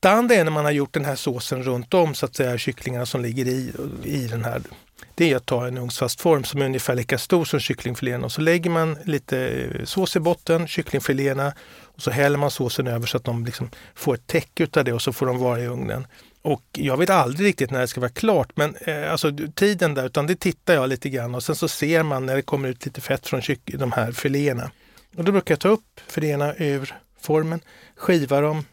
Det 0.00 0.08
andra 0.10 0.34
är 0.34 0.44
när 0.44 0.50
man 0.50 0.64
har 0.64 0.72
gjort 0.72 0.94
den 0.94 1.04
här 1.04 1.16
såsen 1.16 1.62
runt 1.62 1.94
om 1.94 2.14
så 2.14 2.26
att 2.26 2.36
säga 2.36 2.58
kycklingarna 2.58 3.06
som 3.06 3.22
ligger 3.22 3.46
i, 3.46 3.72
i 4.04 4.26
den 4.26 4.44
här. 4.44 4.62
Det 5.14 5.32
är 5.32 5.36
att 5.36 5.46
ta 5.46 5.66
en 5.66 5.78
ugnsfast 5.78 6.20
form 6.20 6.44
som 6.44 6.62
är 6.62 6.66
ungefär 6.66 6.94
lika 6.94 7.18
stor 7.18 7.44
som 7.44 7.60
kycklingfiléerna 7.60 8.24
och 8.24 8.32
så 8.32 8.40
lägger 8.40 8.70
man 8.70 8.98
lite 9.04 9.38
eh, 9.48 9.84
sås 9.84 10.16
i 10.16 10.20
botten, 10.20 10.68
kycklingfiléerna 10.68 11.52
och 11.82 12.02
så 12.02 12.10
häller 12.10 12.38
man 12.38 12.50
såsen 12.50 12.86
över 12.86 13.06
så 13.06 13.16
att 13.16 13.24
de 13.24 13.44
liksom 13.44 13.70
får 13.94 14.14
ett 14.14 14.26
täcke 14.26 14.62
utav 14.62 14.84
det 14.84 14.92
och 14.92 15.02
så 15.02 15.12
får 15.12 15.26
de 15.26 15.38
vara 15.38 15.60
i 15.60 15.66
ugnen. 15.66 16.06
Och 16.42 16.62
jag 16.72 16.96
vet 16.96 17.10
aldrig 17.10 17.48
riktigt 17.48 17.70
när 17.70 17.80
det 17.80 17.88
ska 17.88 18.00
vara 18.00 18.10
klart, 18.10 18.52
men 18.54 18.74
eh, 18.76 19.12
alltså 19.12 19.32
tiden 19.54 19.94
där, 19.94 20.06
utan 20.06 20.26
det 20.26 20.36
tittar 20.36 20.74
jag 20.74 20.88
lite 20.88 21.08
grann 21.08 21.34
och 21.34 21.42
sen 21.42 21.56
så 21.56 21.68
ser 21.68 22.02
man 22.02 22.26
när 22.26 22.36
det 22.36 22.42
kommer 22.42 22.68
ut 22.68 22.86
lite 22.86 23.00
fett 23.00 23.26
från 23.26 23.40
de 23.64 23.92
här 23.92 24.12
filéerna. 24.12 24.70
Och 25.16 25.24
då 25.24 25.32
brukar 25.32 25.52
jag 25.52 25.60
ta 25.60 25.68
upp 25.68 26.00
filéerna 26.08 26.54
ur 26.54 26.94
formen, 27.20 27.60
skiva 27.96 28.40
dem 28.40 28.64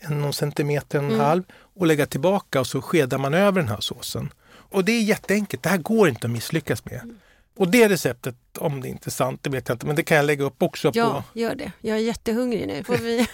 en 0.00 0.32
centimeter, 0.32 0.98
en 0.98 1.04
mm. 1.04 1.20
halv 1.20 1.42
och 1.74 1.86
lägga 1.86 2.06
tillbaka 2.06 2.60
och 2.60 2.66
så 2.66 2.82
skedar 2.82 3.18
man 3.18 3.34
över 3.34 3.60
den 3.60 3.68
här 3.70 3.80
såsen. 3.80 4.32
Och 4.70 4.84
det 4.84 4.92
är 4.92 5.02
jätteenkelt, 5.02 5.62
det 5.62 5.68
här 5.68 5.78
går 5.78 6.08
inte 6.08 6.26
att 6.26 6.30
misslyckas 6.30 6.84
med. 6.84 7.14
Och 7.56 7.68
det 7.68 7.88
receptet, 7.88 8.36
om 8.58 8.80
det 8.80 8.88
är 8.88 8.90
inte 8.90 9.08
är 9.08 9.10
sant, 9.10 9.42
det 9.42 9.50
vet 9.50 9.68
jag 9.68 9.74
inte, 9.74 9.86
men 9.86 9.96
det 9.96 10.02
kan 10.02 10.16
jag 10.16 10.26
lägga 10.26 10.44
upp 10.44 10.62
också. 10.62 10.90
Ja, 10.94 11.24
på... 11.32 11.38
gör 11.38 11.54
det. 11.54 11.72
Jag 11.80 11.96
är 11.96 12.00
jättehungrig 12.00 12.66
nu. 12.66 12.84
Får 12.84 12.96
vi... 12.96 13.26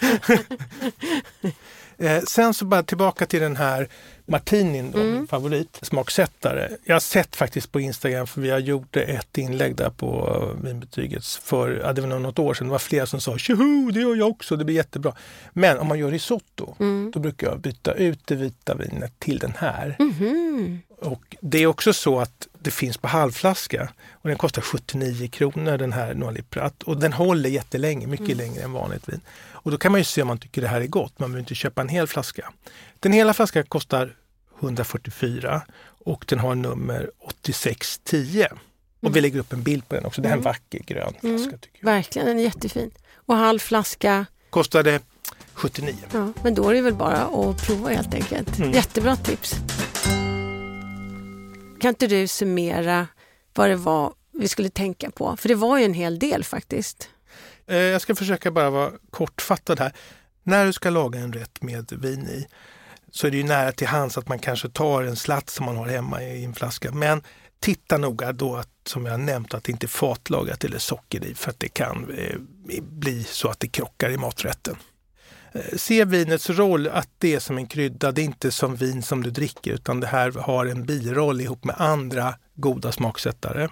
eh, 1.97 2.21
sen 2.23 2.53
så 2.53 2.65
bara 2.65 2.83
tillbaka 2.83 3.25
till 3.25 3.41
den 3.41 3.55
här 3.55 3.89
Martinin, 4.25 4.91
då, 4.91 4.99
mm. 4.99 5.13
min 5.13 5.27
favoritsmaksättare. 5.27 6.69
Jag 6.83 6.95
har 6.95 6.99
sett 6.99 7.35
faktiskt 7.35 7.71
på 7.71 7.79
Instagram, 7.79 8.27
för 8.27 8.41
vi 8.41 8.49
har 8.49 8.59
gjort 8.59 8.95
ett 8.95 9.37
inlägg 9.37 9.75
där 9.75 9.89
på 9.89 10.41
vinbetyget 10.63 11.25
för, 11.25 11.81
ja, 11.83 11.93
det 11.93 12.01
var 12.01 12.19
något 12.19 12.39
år 12.39 12.53
sedan. 12.53 12.67
Det 12.67 12.71
var 12.71 12.79
flera 12.79 13.05
som 13.05 13.21
sa 13.21 13.37
tjoho, 13.37 13.91
det 13.91 13.99
gör 13.99 14.15
jag 14.15 14.29
också, 14.29 14.55
det 14.55 14.65
blir 14.65 14.75
jättebra. 14.75 15.13
Men 15.53 15.77
om 15.77 15.87
man 15.87 15.99
gör 15.99 16.11
risotto, 16.11 16.75
mm. 16.79 17.11
då 17.13 17.19
brukar 17.19 17.47
jag 17.47 17.59
byta 17.59 17.93
ut 17.93 18.19
det 18.25 18.35
vita 18.35 18.75
vinet 18.75 19.19
till 19.19 19.37
den 19.37 19.53
här. 19.57 19.95
Mm. 19.99 20.79
Och 21.01 21.35
det 21.41 21.57
är 21.57 21.67
också 21.67 21.93
så 21.93 22.19
att 22.19 22.46
det 22.59 22.71
finns 22.71 22.97
på 22.97 23.07
halvflaska 23.07 23.89
och 24.11 24.29
den 24.29 24.37
kostar 24.37 24.61
79 24.61 25.27
kronor 25.27 25.77
den 25.77 25.93
här 25.93 26.13
Noali 26.13 26.41
Prat 26.41 26.83
och 26.83 26.97
den 26.97 27.13
håller 27.13 27.49
jättelänge, 27.49 28.07
mycket 28.07 28.25
mm. 28.25 28.37
längre 28.37 28.63
än 28.63 28.71
vanligt 28.71 29.09
vin. 29.09 29.21
Och 29.51 29.71
då 29.71 29.77
kan 29.77 29.91
man 29.91 30.01
ju 30.01 30.05
se 30.05 30.21
om 30.21 30.27
man 30.27 30.37
tycker 30.37 30.61
det 30.61 30.67
här 30.67 30.81
är 30.81 30.87
gott, 30.87 31.19
man 31.19 31.29
behöver 31.29 31.39
inte 31.39 31.55
köpa 31.55 31.81
en 31.81 31.89
hel 31.89 32.07
flaska. 32.07 32.51
Den 32.99 33.11
hela 33.11 33.33
flaskan 33.33 33.63
kostar 33.63 34.15
144 34.61 35.61
och 36.05 36.25
den 36.27 36.39
har 36.39 36.55
nummer 36.55 37.11
8610. 37.19 38.45
Och 38.99 39.03
mm. 39.03 39.13
vi 39.13 39.21
lägger 39.21 39.39
upp 39.39 39.53
en 39.53 39.63
bild 39.63 39.87
på 39.87 39.95
den 39.95 40.05
också. 40.05 40.21
Det 40.21 40.27
är 40.27 40.33
en 40.33 40.39
mm. 40.39 40.43
vacker 40.43 40.79
grön 40.79 41.13
mm. 41.23 41.37
flaska. 41.37 41.57
Tycker 41.57 41.79
jag. 41.79 41.85
Verkligen, 41.85 42.27
den 42.27 42.39
är 42.39 42.43
jättefin. 42.43 42.91
Och 43.15 43.35
halv 43.35 43.59
flaska? 43.59 44.25
Kostade 44.49 44.99
79. 45.53 45.95
Ja, 46.13 46.33
men 46.43 46.55
då 46.55 46.69
är 46.69 46.73
det 46.73 46.81
väl 46.81 46.93
bara 46.93 47.17
att 47.17 47.67
prova 47.67 47.89
helt 47.89 48.13
enkelt. 48.13 48.59
Mm. 48.59 48.71
Jättebra 48.71 49.15
tips. 49.15 49.55
Kan 51.79 51.89
inte 51.89 52.07
du 52.07 52.27
summera 52.27 53.07
vad 53.53 53.69
det 53.69 53.75
var 53.75 54.13
vi 54.33 54.47
skulle 54.47 54.69
tänka 54.69 55.11
på? 55.11 55.37
För 55.37 55.49
det 55.49 55.55
var 55.55 55.77
ju 55.77 55.85
en 55.85 55.93
hel 55.93 56.19
del 56.19 56.43
faktiskt. 56.43 57.09
Eh, 57.67 57.77
jag 57.77 58.01
ska 58.01 58.15
försöka 58.15 58.51
bara 58.51 58.69
vara 58.69 58.91
kortfattad 59.09 59.79
här. 59.79 59.93
När 60.43 60.65
du 60.65 60.73
ska 60.73 60.89
laga 60.89 61.19
en 61.19 61.33
rätt 61.33 61.61
med 61.61 61.91
vin 61.91 62.27
i 62.27 62.47
så 63.11 63.27
är 63.27 63.31
det 63.31 63.37
ju 63.37 63.43
nära 63.43 63.71
till 63.71 63.87
hands 63.87 64.17
att 64.17 64.27
man 64.27 64.39
kanske 64.39 64.69
tar 64.69 65.03
en 65.03 65.15
slatt 65.15 65.49
som 65.49 65.65
man 65.65 65.77
har 65.77 65.87
hemma 65.87 66.23
i 66.23 66.45
en 66.45 66.53
flaska. 66.53 66.91
Men 66.91 67.23
titta 67.59 67.97
noga 67.97 68.31
då 68.31 68.55
att, 68.55 68.69
som 68.85 69.05
jag 69.05 69.19
nämnt, 69.19 69.53
att 69.53 69.63
det 69.63 69.71
inte 69.71 69.85
är 69.85 69.87
fatlagrat 69.87 70.63
eller 70.63 70.79
socker 70.79 71.25
i 71.25 71.35
för 71.35 71.49
att 71.49 71.59
det 71.59 71.69
kan 71.69 72.17
eh, 72.17 72.35
bli 72.81 73.23
så 73.23 73.49
att 73.49 73.59
det 73.59 73.67
krockar 73.67 74.09
i 74.09 74.17
maträtten. 74.17 74.75
Eh, 75.51 75.77
se 75.77 76.05
vinets 76.05 76.49
roll 76.49 76.87
att 76.87 77.09
det 77.17 77.35
är 77.35 77.39
som 77.39 77.57
en 77.57 77.67
krydda. 77.67 78.11
Det 78.11 78.21
är 78.21 78.25
inte 78.25 78.51
som 78.51 78.75
vin 78.75 79.03
som 79.03 79.23
du 79.23 79.29
dricker 79.29 79.71
utan 79.71 79.99
det 79.99 80.07
här 80.07 80.31
har 80.31 80.65
en 80.65 80.85
biroll 80.85 81.41
ihop 81.41 81.63
med 81.63 81.75
andra 81.77 82.35
goda 82.55 82.91
smaksättare. 82.91 83.69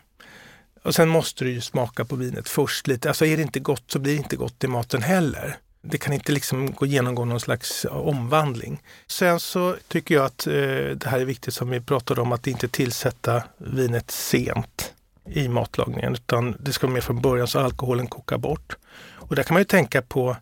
Och 0.83 0.95
sen 0.95 1.09
måste 1.09 1.43
du 1.43 1.51
ju 1.51 1.61
smaka 1.61 2.05
på 2.05 2.15
vinet 2.15 2.49
först 2.49 2.87
lite. 2.87 3.07
Alltså 3.07 3.25
är 3.25 3.37
det 3.37 3.43
inte 3.43 3.59
gott 3.59 3.83
så 3.87 3.99
blir 3.99 4.13
det 4.13 4.17
inte 4.17 4.35
gott 4.35 4.63
i 4.63 4.67
maten 4.67 5.01
heller. 5.01 5.57
Det 5.81 5.97
kan 5.97 6.13
inte 6.13 6.31
liksom 6.31 6.71
gå 6.71 6.85
genomgå 6.85 7.25
någon 7.25 7.39
slags 7.39 7.85
eh, 7.85 7.97
omvandling. 7.97 8.81
Sen 9.07 9.39
så 9.39 9.75
tycker 9.87 10.15
jag 10.15 10.25
att 10.25 10.47
eh, 10.47 10.53
det 10.95 11.05
här 11.05 11.19
är 11.19 11.25
viktigt 11.25 11.53
som 11.53 11.69
vi 11.69 11.81
pratade 11.81 12.21
om 12.21 12.31
att 12.31 12.47
inte 12.47 12.67
tillsätta 12.67 13.43
vinet 13.57 14.11
sent 14.11 14.93
i 15.29 15.47
matlagningen 15.47 16.13
utan 16.13 16.55
det 16.59 16.73
ska 16.73 16.87
vara 16.87 16.93
med 16.93 17.03
från 17.03 17.21
början 17.21 17.47
så 17.47 17.59
alkoholen 17.59 18.07
kokar 18.07 18.37
bort. 18.37 18.77
Och 19.13 19.35
där 19.35 19.43
kan 19.43 19.53
man 19.53 19.61
ju 19.61 19.65
tänka 19.65 20.01
på 20.01 20.37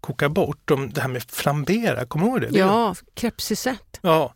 koka 0.00 0.28
bort, 0.28 0.70
det 0.94 1.00
här 1.00 1.08
med 1.08 1.22
flambera, 1.22 2.04
kommer 2.04 2.24
du 2.24 2.30
ihåg 2.30 2.52
det? 2.52 2.58
Ja, 2.58 2.94
crêpe 3.14 3.76
Ja, 4.00 4.34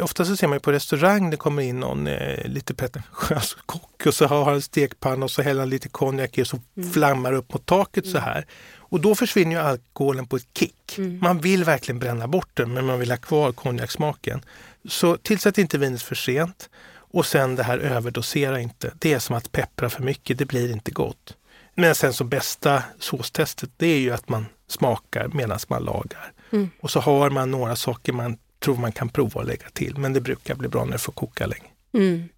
ofta 0.00 0.24
så 0.24 0.36
ser 0.36 0.46
man 0.46 0.56
ju 0.56 0.60
på 0.60 0.72
restaurang, 0.72 1.30
det 1.30 1.36
kommer 1.36 1.62
in 1.62 1.80
någon 1.80 2.06
eh, 2.06 2.44
lite 2.44 2.74
pretentiös 2.74 3.56
kock 3.66 4.06
och 4.06 4.14
så 4.14 4.26
har 4.26 4.44
han 4.44 4.54
en 4.54 4.62
stekpanna 4.62 5.24
och 5.24 5.30
så 5.30 5.42
häller 5.42 5.60
han 5.60 5.70
lite 5.70 5.88
konjak 5.88 6.38
i 6.38 6.42
och 6.42 6.46
så 6.46 6.60
mm. 6.76 6.92
flammar 6.92 7.32
upp 7.32 7.52
mot 7.52 7.66
taket 7.66 8.04
mm. 8.04 8.12
så 8.12 8.18
här. 8.18 8.46
Och 8.76 9.00
då 9.00 9.14
försvinner 9.14 9.56
ju 9.56 9.62
alkoholen 9.62 10.26
på 10.26 10.36
ett 10.36 10.48
kick. 10.58 10.98
Mm. 10.98 11.18
Man 11.22 11.40
vill 11.40 11.64
verkligen 11.64 11.98
bränna 11.98 12.28
bort 12.28 12.50
den 12.54 12.72
men 12.72 12.84
man 12.84 12.98
vill 12.98 13.10
ha 13.10 13.18
kvar 13.18 13.52
konjaksmaken. 13.52 14.44
Så 14.88 15.16
tillsätt 15.16 15.58
inte 15.58 15.78
vinet 15.78 16.02
för 16.02 16.14
sent. 16.14 16.68
Och 16.94 17.26
sen 17.26 17.56
det 17.56 17.62
här 17.62 17.78
överdosera 17.78 18.60
inte. 18.60 18.92
Det 18.98 19.12
är 19.12 19.18
som 19.18 19.36
att 19.36 19.52
peppra 19.52 19.90
för 19.90 20.02
mycket, 20.02 20.38
det 20.38 20.46
blir 20.46 20.72
inte 20.72 20.90
gott. 20.90 21.36
Men 21.74 21.94
sen 21.94 22.12
så 22.12 22.24
bästa 22.24 22.82
såstestet 22.98 23.70
det 23.76 23.86
är 23.86 23.98
ju 23.98 24.10
att 24.10 24.28
man 24.28 24.46
smakar 24.72 25.28
medan 25.28 25.58
man 25.68 25.84
lagar. 25.84 26.32
Mm. 26.52 26.70
Och 26.80 26.90
så 26.90 27.00
har 27.00 27.30
man 27.30 27.50
några 27.50 27.76
saker 27.76 28.12
man 28.12 28.38
tror 28.62 28.76
man 28.76 28.92
kan 28.92 29.08
prova 29.08 29.40
att 29.40 29.46
lägga 29.46 29.68
till. 29.72 29.98
Men 29.98 30.12
det 30.12 30.20
brukar 30.20 30.54
bli 30.54 30.68
bra 30.68 30.84
när 30.84 30.92
det 30.92 30.98
får 30.98 31.12
koka 31.12 31.46
länge. 31.46 31.68
Mm. 31.94 32.28